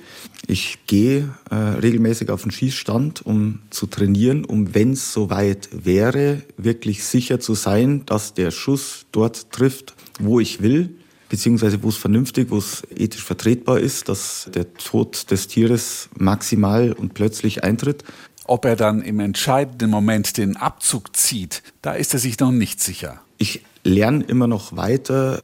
Ich 0.47 0.79
gehe 0.87 1.35
äh, 1.51 1.55
regelmäßig 1.55 2.31
auf 2.31 2.43
den 2.43 2.51
Schießstand, 2.51 3.25
um 3.25 3.61
zu 3.71 3.87
trainieren, 3.87 4.45
um, 4.45 4.75
wenn 4.75 4.93
es 4.93 5.13
soweit 5.13 5.69
wäre, 5.73 6.43
wirklich 6.57 7.05
sicher 7.05 7.41
zu 7.41 7.55
sein, 7.55 8.05
dass 8.07 8.35
der 8.35 8.51
Schuss 8.51 9.07
dort 9.13 9.51
trifft, 9.53 9.95
wo 10.19 10.41
ich 10.41 10.63
will. 10.63 10.91
beziehungsweise 11.29 11.83
wo 11.83 11.89
es 11.89 11.97
vernünftig, 11.97 12.51
wo 12.51 12.59
es 12.59 12.83
ethisch 12.95 13.23
vertretbar 13.23 13.81
ist, 13.81 14.09
dass 14.09 14.49
der 14.55 14.73
Tod 14.75 15.31
des 15.31 15.47
Tieres 15.47 16.09
maximal 16.17 16.93
und 16.93 17.15
plötzlich 17.15 17.65
eintritt. 17.65 18.05
Ob 18.45 18.65
er 18.65 18.77
dann 18.77 19.03
im 19.03 19.21
entscheidenden 19.21 19.91
Moment 19.91 20.39
den 20.39 20.57
Abzug 20.57 21.15
zieht, 21.15 21.63
da 21.83 21.93
ist 21.93 22.15
er 22.15 22.21
sich 22.21 22.39
noch 22.41 22.51
nicht 22.51 22.81
sicher. 22.81 23.21
Ich 23.37 23.63
lerne 23.85 24.25
immer 24.25 24.47
noch 24.47 24.77
weiter, 24.77 25.43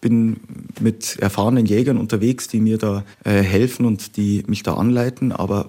bin 0.00 0.40
mit 0.80 1.18
erfahrenen 1.18 1.66
Jägern 1.66 1.98
unterwegs, 1.98 2.48
die 2.48 2.60
mir 2.60 2.78
da 2.78 3.04
äh, 3.24 3.42
helfen 3.42 3.86
und 3.86 4.16
die 4.16 4.42
mich 4.46 4.62
da 4.62 4.74
anleiten. 4.74 5.32
Aber 5.32 5.66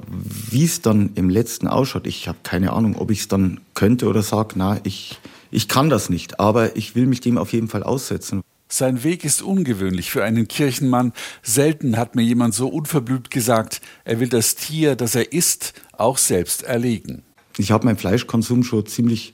wie 0.49 0.65
es 0.65 0.81
dann 0.81 1.11
im 1.15 1.29
letzten 1.29 1.67
ausschaut, 1.67 2.07
ich 2.07 2.27
habe 2.27 2.39
keine 2.43 2.73
Ahnung, 2.73 2.95
ob 2.97 3.11
ich 3.11 3.21
es 3.21 3.27
dann 3.27 3.59
könnte 3.73 4.07
oder 4.07 4.23
sage, 4.23 4.55
na, 4.55 4.79
ich, 4.83 5.19
ich 5.51 5.67
kann 5.67 5.89
das 5.89 6.09
nicht. 6.09 6.39
Aber 6.39 6.75
ich 6.75 6.95
will 6.95 7.05
mich 7.05 7.21
dem 7.21 7.37
auf 7.37 7.53
jeden 7.53 7.67
Fall 7.67 7.83
aussetzen. 7.83 8.41
Sein 8.67 9.03
Weg 9.03 9.25
ist 9.25 9.41
ungewöhnlich 9.41 10.11
für 10.11 10.23
einen 10.23 10.47
Kirchenmann. 10.47 11.11
Selten 11.43 11.97
hat 11.97 12.15
mir 12.15 12.21
jemand 12.21 12.53
so 12.53 12.69
unverblümt 12.69 13.29
gesagt, 13.29 13.81
er 14.05 14.21
will 14.21 14.29
das 14.29 14.55
Tier, 14.55 14.95
das 14.95 15.13
er 15.13 15.33
isst, 15.33 15.73
auch 15.91 16.17
selbst 16.17 16.63
erlegen. 16.63 17.23
Ich 17.57 17.71
habe 17.71 17.85
meinen 17.85 17.97
Fleischkonsum 17.97 18.63
schon 18.63 18.85
ziemlich, 18.85 19.33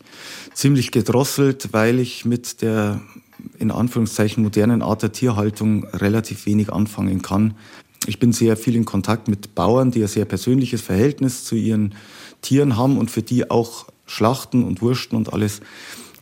ziemlich 0.56 0.91
gedrosselt, 0.91 1.69
weil 1.71 1.99
ich 1.99 2.25
mit 2.25 2.63
der 2.63 2.99
in 3.60 3.71
Anführungszeichen 3.71 4.43
modernen 4.43 4.82
Art 4.82 5.04
der 5.04 5.12
Tierhaltung 5.12 5.86
relativ 5.86 6.45
wenig 6.45 6.71
anfangen 6.71 7.21
kann. 7.21 7.54
Ich 8.06 8.19
bin 8.19 8.32
sehr 8.32 8.58
viel 8.58 8.76
in 8.76 8.86
Kontakt 8.86 9.28
mit 9.28 9.56
Bauern, 9.56 9.91
die 9.91 10.02
ein 10.02 10.08
sehr 10.08 10.26
persönliches 10.26 10.82
Verhältnis 10.82 11.43
zu 11.43 11.56
ihren 11.56 11.95
Tieren 12.41 12.78
haben 12.78 12.97
und 12.97 13.12
für 13.12 13.23
die 13.23 13.50
auch 13.50 13.88
Schlachten 14.06 14.63
und 14.63 14.82
Wursten 14.82 15.15
und 15.15 15.34
alles 15.34 15.62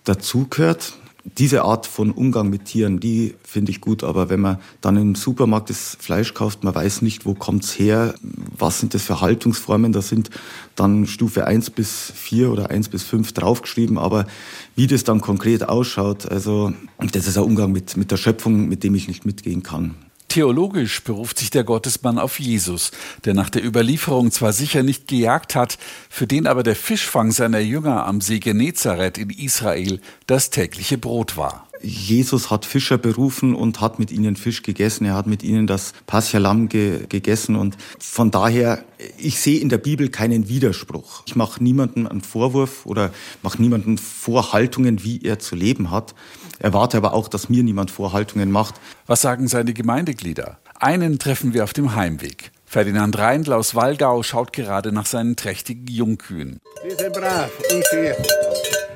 dazugehört 0.04 0.98
diese 1.38 1.64
Art 1.64 1.88
von 1.88 2.12
Umgang 2.12 2.50
mit 2.50 2.66
Tieren, 2.66 3.00
die 3.00 3.34
finde 3.44 3.72
ich 3.72 3.82
gut. 3.82 4.04
Aber 4.04 4.30
wenn 4.30 4.40
man 4.40 4.60
dann 4.82 4.96
im 4.96 5.16
Supermarkt 5.16 5.70
das 5.70 5.98
Fleisch 6.00 6.34
kauft, 6.34 6.64
man 6.64 6.76
weiß 6.76 7.02
nicht, 7.02 7.26
wo 7.26 7.34
kommt's 7.34 7.78
her, 7.80 8.14
was 8.22 8.80
sind 8.80 8.94
das 8.94 9.04
für 9.04 9.22
Haltungsformen, 9.22 9.92
da 9.92 10.02
sind 10.02 10.30
dann 10.76 11.08
Stufe 11.08 11.46
1 11.46 11.72
bis 11.72 12.12
4 12.16 12.52
oder 12.52 12.70
1 12.70 12.90
bis 12.90 13.04
5 13.04 13.34
draufgeschrieben. 13.34 13.98
Aber 13.98 14.28
wie 14.76 14.88
das 14.88 15.04
dann 15.04 15.20
konkret 15.20 15.68
ausschaut, 15.68 16.30
also 16.30 16.74
das 17.12 17.28
ist 17.28 17.38
ein 17.38 17.44
Umgang 17.44 17.72
mit, 17.72 17.98
mit 17.98 18.12
der 18.12 18.18
Schöpfung, 18.18 18.70
mit 18.70 18.84
dem 18.84 18.94
ich 18.94 19.08
nicht 19.08 19.26
mitgehen 19.26 19.64
kann. 19.64 19.96
Theologisch 20.36 21.02
beruft 21.02 21.40
sich 21.40 21.50
der 21.50 21.64
Gottesmann 21.64 22.20
auf 22.20 22.42
Jesus, 22.42 22.92
der 23.24 23.34
nach 23.34 23.50
der 23.50 23.64
Überlieferung 23.64 24.32
zwar 24.32 24.52
sicher 24.52 24.84
nicht 24.84 25.08
gejagt 25.08 25.56
hat, 25.56 25.78
für 26.10 26.28
den 26.28 26.46
aber 26.46 26.62
der 26.62 26.76
Fischfang 26.76 27.32
seiner 27.32 27.60
Jünger 27.60 28.06
am 28.06 28.20
See 28.20 28.40
Genezareth 28.40 29.18
in 29.18 29.30
Israel 29.30 30.02
das 30.28 30.50
tägliche 30.50 30.98
Brot 30.98 31.38
war. 31.38 31.70
Jesus 31.82 32.52
hat 32.52 32.66
Fischer 32.66 32.98
berufen 32.98 33.56
und 33.56 33.80
hat 33.80 33.98
mit 33.98 34.12
ihnen 34.12 34.36
Fisch 34.36 34.62
gegessen. 34.62 35.06
Er 35.06 35.14
hat 35.14 35.28
mit 35.28 35.42
ihnen 35.42 35.68
das 35.68 35.94
Paschalam 36.06 36.68
ge 36.68 37.06
gegessen. 37.08 37.56
Und 37.56 37.78
von 38.00 38.30
daher, 38.30 38.84
ich 39.18 39.40
sehe 39.40 39.60
in 39.60 39.70
der 39.70 39.78
Bibel 39.78 40.10
keinen 40.10 40.50
Widerspruch. 40.50 41.24
Ich 41.28 41.38
mache 41.38 41.64
niemandem 41.64 42.08
einen 42.08 42.22
Vorwurf 42.22 42.86
oder 42.86 43.14
mache 43.42 43.62
niemandem 43.62 43.98
Vorhaltungen, 43.98 45.02
wie 45.04 45.22
er 45.22 45.40
zu 45.40 45.56
leben 45.56 45.92
hat 45.92 46.14
erwarte 46.60 46.98
aber 46.98 47.14
auch, 47.14 47.28
dass 47.28 47.50
mir 47.50 47.64
niemand 47.64 47.92
Vorhaltungen 47.92 48.52
macht. 48.52 48.76
Was 49.08 49.22
sagen 49.22 49.48
seine 49.48 49.74
Gemeindeglieder? 49.74 50.58
Einen 50.80 51.20
treffen 51.20 51.54
wir 51.54 51.64
auf 51.64 51.74
dem 51.74 51.96
Heimweg. 51.96 52.52
Ferdinand 52.66 53.18
Reindl 53.18 53.54
aus 53.54 53.76
Wallgau 53.76 54.24
schaut 54.24 54.52
gerade 54.52 54.92
nach 54.92 55.06
seinen 55.06 55.36
trächtigen 55.36 55.88
Jungkühen. 55.88 56.60
Die 56.84 56.96
sind 56.96 57.14
brav 57.14 57.52
und 57.72 57.86
schön. 57.88 58.16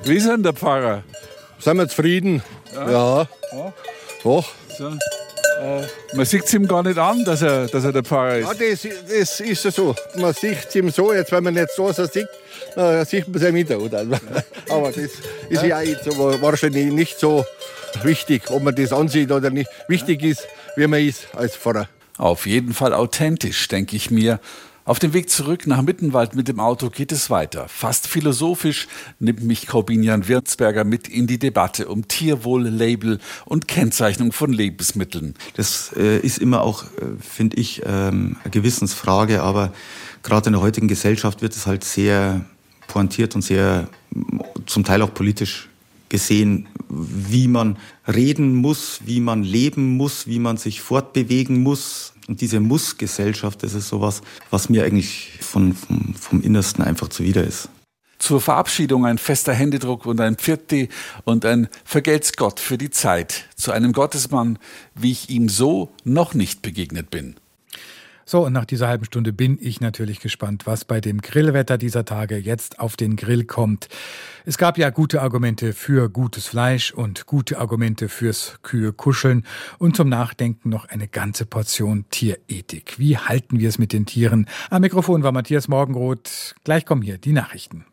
Wie 0.04 0.16
ist 0.16 0.28
denn 0.28 0.44
der 0.44 0.54
Pfarrer? 0.54 1.04
Sind 1.60 1.78
wir 1.78 1.88
zufrieden? 1.88 2.42
Ja. 2.74 2.92
ja. 2.92 3.28
ja. 3.54 3.74
Doch. 4.24 4.50
So. 4.78 4.92
Äh, 5.60 6.16
man 6.16 6.26
sieht 6.26 6.46
es 6.46 6.54
ihm 6.54 6.68
gar 6.68 6.84
nicht 6.84 6.98
an, 6.98 7.24
dass 7.26 7.42
er, 7.42 7.68
dass 7.68 7.84
er 7.84 7.92
der 7.92 8.04
Pfarrer 8.04 8.38
ist. 8.38 8.48
Ja, 8.48 8.54
das, 8.54 8.88
das 9.10 9.40
ist 9.42 9.66
ja 9.66 9.72
so. 9.72 9.94
Man 10.16 10.34
sieht 10.34 10.66
es 10.70 10.76
ihm 10.76 10.90
so, 10.90 11.14
jetzt 11.14 11.32
wenn 11.34 11.44
man 11.44 11.54
nicht 11.54 11.70
so, 11.76 11.92
so 11.92 12.06
sieht, 12.06 12.28
dann 12.76 13.06
sieht 13.06 13.28
man 13.28 13.42
es 13.42 13.50
ihm 13.50 13.56
wieder. 13.56 13.78
Aber 14.70 14.88
das 14.88 14.98
ist 14.98 15.22
ja, 15.50 15.82
ja 15.82 16.42
wahrscheinlich 16.42 16.94
nicht 16.94 17.20
so 17.20 17.46
wichtig, 18.04 18.50
ob 18.50 18.64
man 18.64 18.74
das 18.74 18.94
ansieht 18.94 19.32
oder 19.32 19.50
nicht. 19.50 19.70
Wichtig 19.90 20.24
ist, 20.24 20.48
wie 20.78 20.88
man 20.88 21.02
ist 21.06 21.28
als 21.36 21.58
Pfarrer. 21.58 21.90
Auf 22.18 22.46
jeden 22.46 22.74
Fall 22.74 22.94
authentisch, 22.94 23.68
denke 23.68 23.98
ich 23.98 24.12
mir. 24.12 24.40
Auf 24.90 24.98
dem 24.98 25.14
Weg 25.14 25.30
zurück 25.30 25.68
nach 25.68 25.84
Mittenwald 25.84 26.34
mit 26.34 26.48
dem 26.48 26.60
Auto 26.60 26.90
geht 26.90 27.12
es 27.12 27.30
weiter. 27.30 27.68
Fast 27.68 28.08
philosophisch 28.08 28.88
nimmt 29.20 29.44
mich 29.44 29.68
Corbinian 29.68 30.28
Wirtsberger 30.28 30.84
mit 30.84 31.08
in 31.08 31.28
die 31.28 31.38
Debatte 31.38 31.88
um 31.90 32.08
Tierwohl, 32.08 32.68
Label 32.68 33.20
und 33.46 33.68
Kennzeichnung 33.68 34.32
von 34.32 34.52
Lebensmitteln. 34.52 35.36
Das 35.54 35.94
äh, 35.96 36.18
ist 36.18 36.40
immer 36.40 36.64
auch, 36.64 36.86
äh, 36.86 36.88
finde 37.20 37.58
ich, 37.58 37.84
ähm, 37.86 38.38
eine 38.44 38.50
Gewissensfrage, 38.50 39.44
aber 39.44 39.74
gerade 40.24 40.48
in 40.48 40.54
der 40.54 40.62
heutigen 40.64 40.88
Gesellschaft 40.88 41.44
wird 41.44 41.56
es 41.56 41.68
halt 41.68 41.84
sehr 41.84 42.44
pointiert 42.88 43.36
und 43.36 43.44
sehr 43.44 43.88
zum 44.66 44.86
Teil 44.86 45.04
auch 45.04 45.14
politisch 45.14 45.70
gesehen, 46.10 46.68
wie 46.90 47.48
man 47.48 47.78
reden 48.08 48.56
muss, 48.56 49.02
wie 49.06 49.20
man 49.20 49.44
leben 49.44 49.98
muss, 49.98 50.26
wie 50.26 50.40
man 50.40 50.58
sich 50.58 50.82
fortbewegen 50.82 51.62
muss. 51.62 52.14
Und 52.30 52.42
diese 52.42 52.60
Muss-Gesellschaft, 52.60 53.64
das 53.64 53.74
ist 53.74 53.90
sowas, 53.90 54.22
was 54.52 54.70
mir 54.70 54.84
eigentlich 54.86 55.40
von, 55.42 55.74
vom, 55.74 56.14
vom 56.14 56.44
Innersten 56.44 56.84
einfach 56.84 57.08
zuwider 57.08 57.44
ist. 57.44 57.70
Zur 58.20 58.40
Verabschiedung 58.40 59.08
ein 59.08 59.18
fester 59.18 59.52
Händedruck 59.52 60.06
und 60.06 60.22
ein 60.22 60.36
Pfirti 60.36 60.90
und 61.24 61.44
ein 61.44 61.70
Vergelt's 61.84 62.34
Gott 62.34 62.60
für 62.60 62.78
die 62.78 62.92
Zeit 62.92 63.46
zu 63.56 63.72
einem 63.72 63.94
Gottesmann, 63.94 64.60
wie 64.94 65.12
ich 65.12 65.32
ihm 65.32 65.50
so 65.50 65.90
noch 66.04 66.36
nicht 66.36 66.62
begegnet 66.62 67.10
bin. 67.10 67.36
So, 68.30 68.46
und 68.46 68.54
nach 68.54 68.66
dieser 68.66 68.88
halben 68.88 69.06
Stunde 69.06 69.34
bin 69.34 69.58
ich 69.60 69.82
natürlich 69.82 70.20
gespannt, 70.20 70.68
was 70.68 70.86
bei 70.86 71.02
dem 71.02 71.20
Grillwetter 71.20 71.80
dieser 71.80 72.06
Tage 72.06 72.38
jetzt 72.38 72.80
auf 72.80 72.96
den 72.96 73.16
Grill 73.16 73.44
kommt. 73.44 73.88
Es 74.46 74.60
gab 74.60 74.78
ja 74.78 74.92
gute 74.92 75.24
Argumente 75.24 75.74
für 75.74 76.12
gutes 76.12 76.46
Fleisch 76.46 76.94
und 76.94 77.26
gute 77.26 77.58
Argumente 77.58 78.08
fürs 78.08 78.60
Kühe 78.62 78.94
kuscheln 78.94 79.48
und 79.80 79.96
zum 79.96 80.10
Nachdenken 80.10 80.70
noch 80.70 80.88
eine 80.90 81.08
ganze 81.08 81.48
Portion 81.48 82.06
Tierethik. 82.12 83.00
Wie 83.00 83.18
halten 83.18 83.60
wir 83.60 83.68
es 83.68 83.80
mit 83.80 83.94
den 83.94 84.06
Tieren? 84.06 84.48
Am 84.70 84.84
Mikrofon 84.84 85.24
war 85.24 85.32
Matthias 85.32 85.68
Morgenroth. 85.68 86.54
Gleich 86.64 86.86
kommen 86.86 87.02
hier 87.02 87.18
die 87.18 87.34
Nachrichten. 87.34 87.84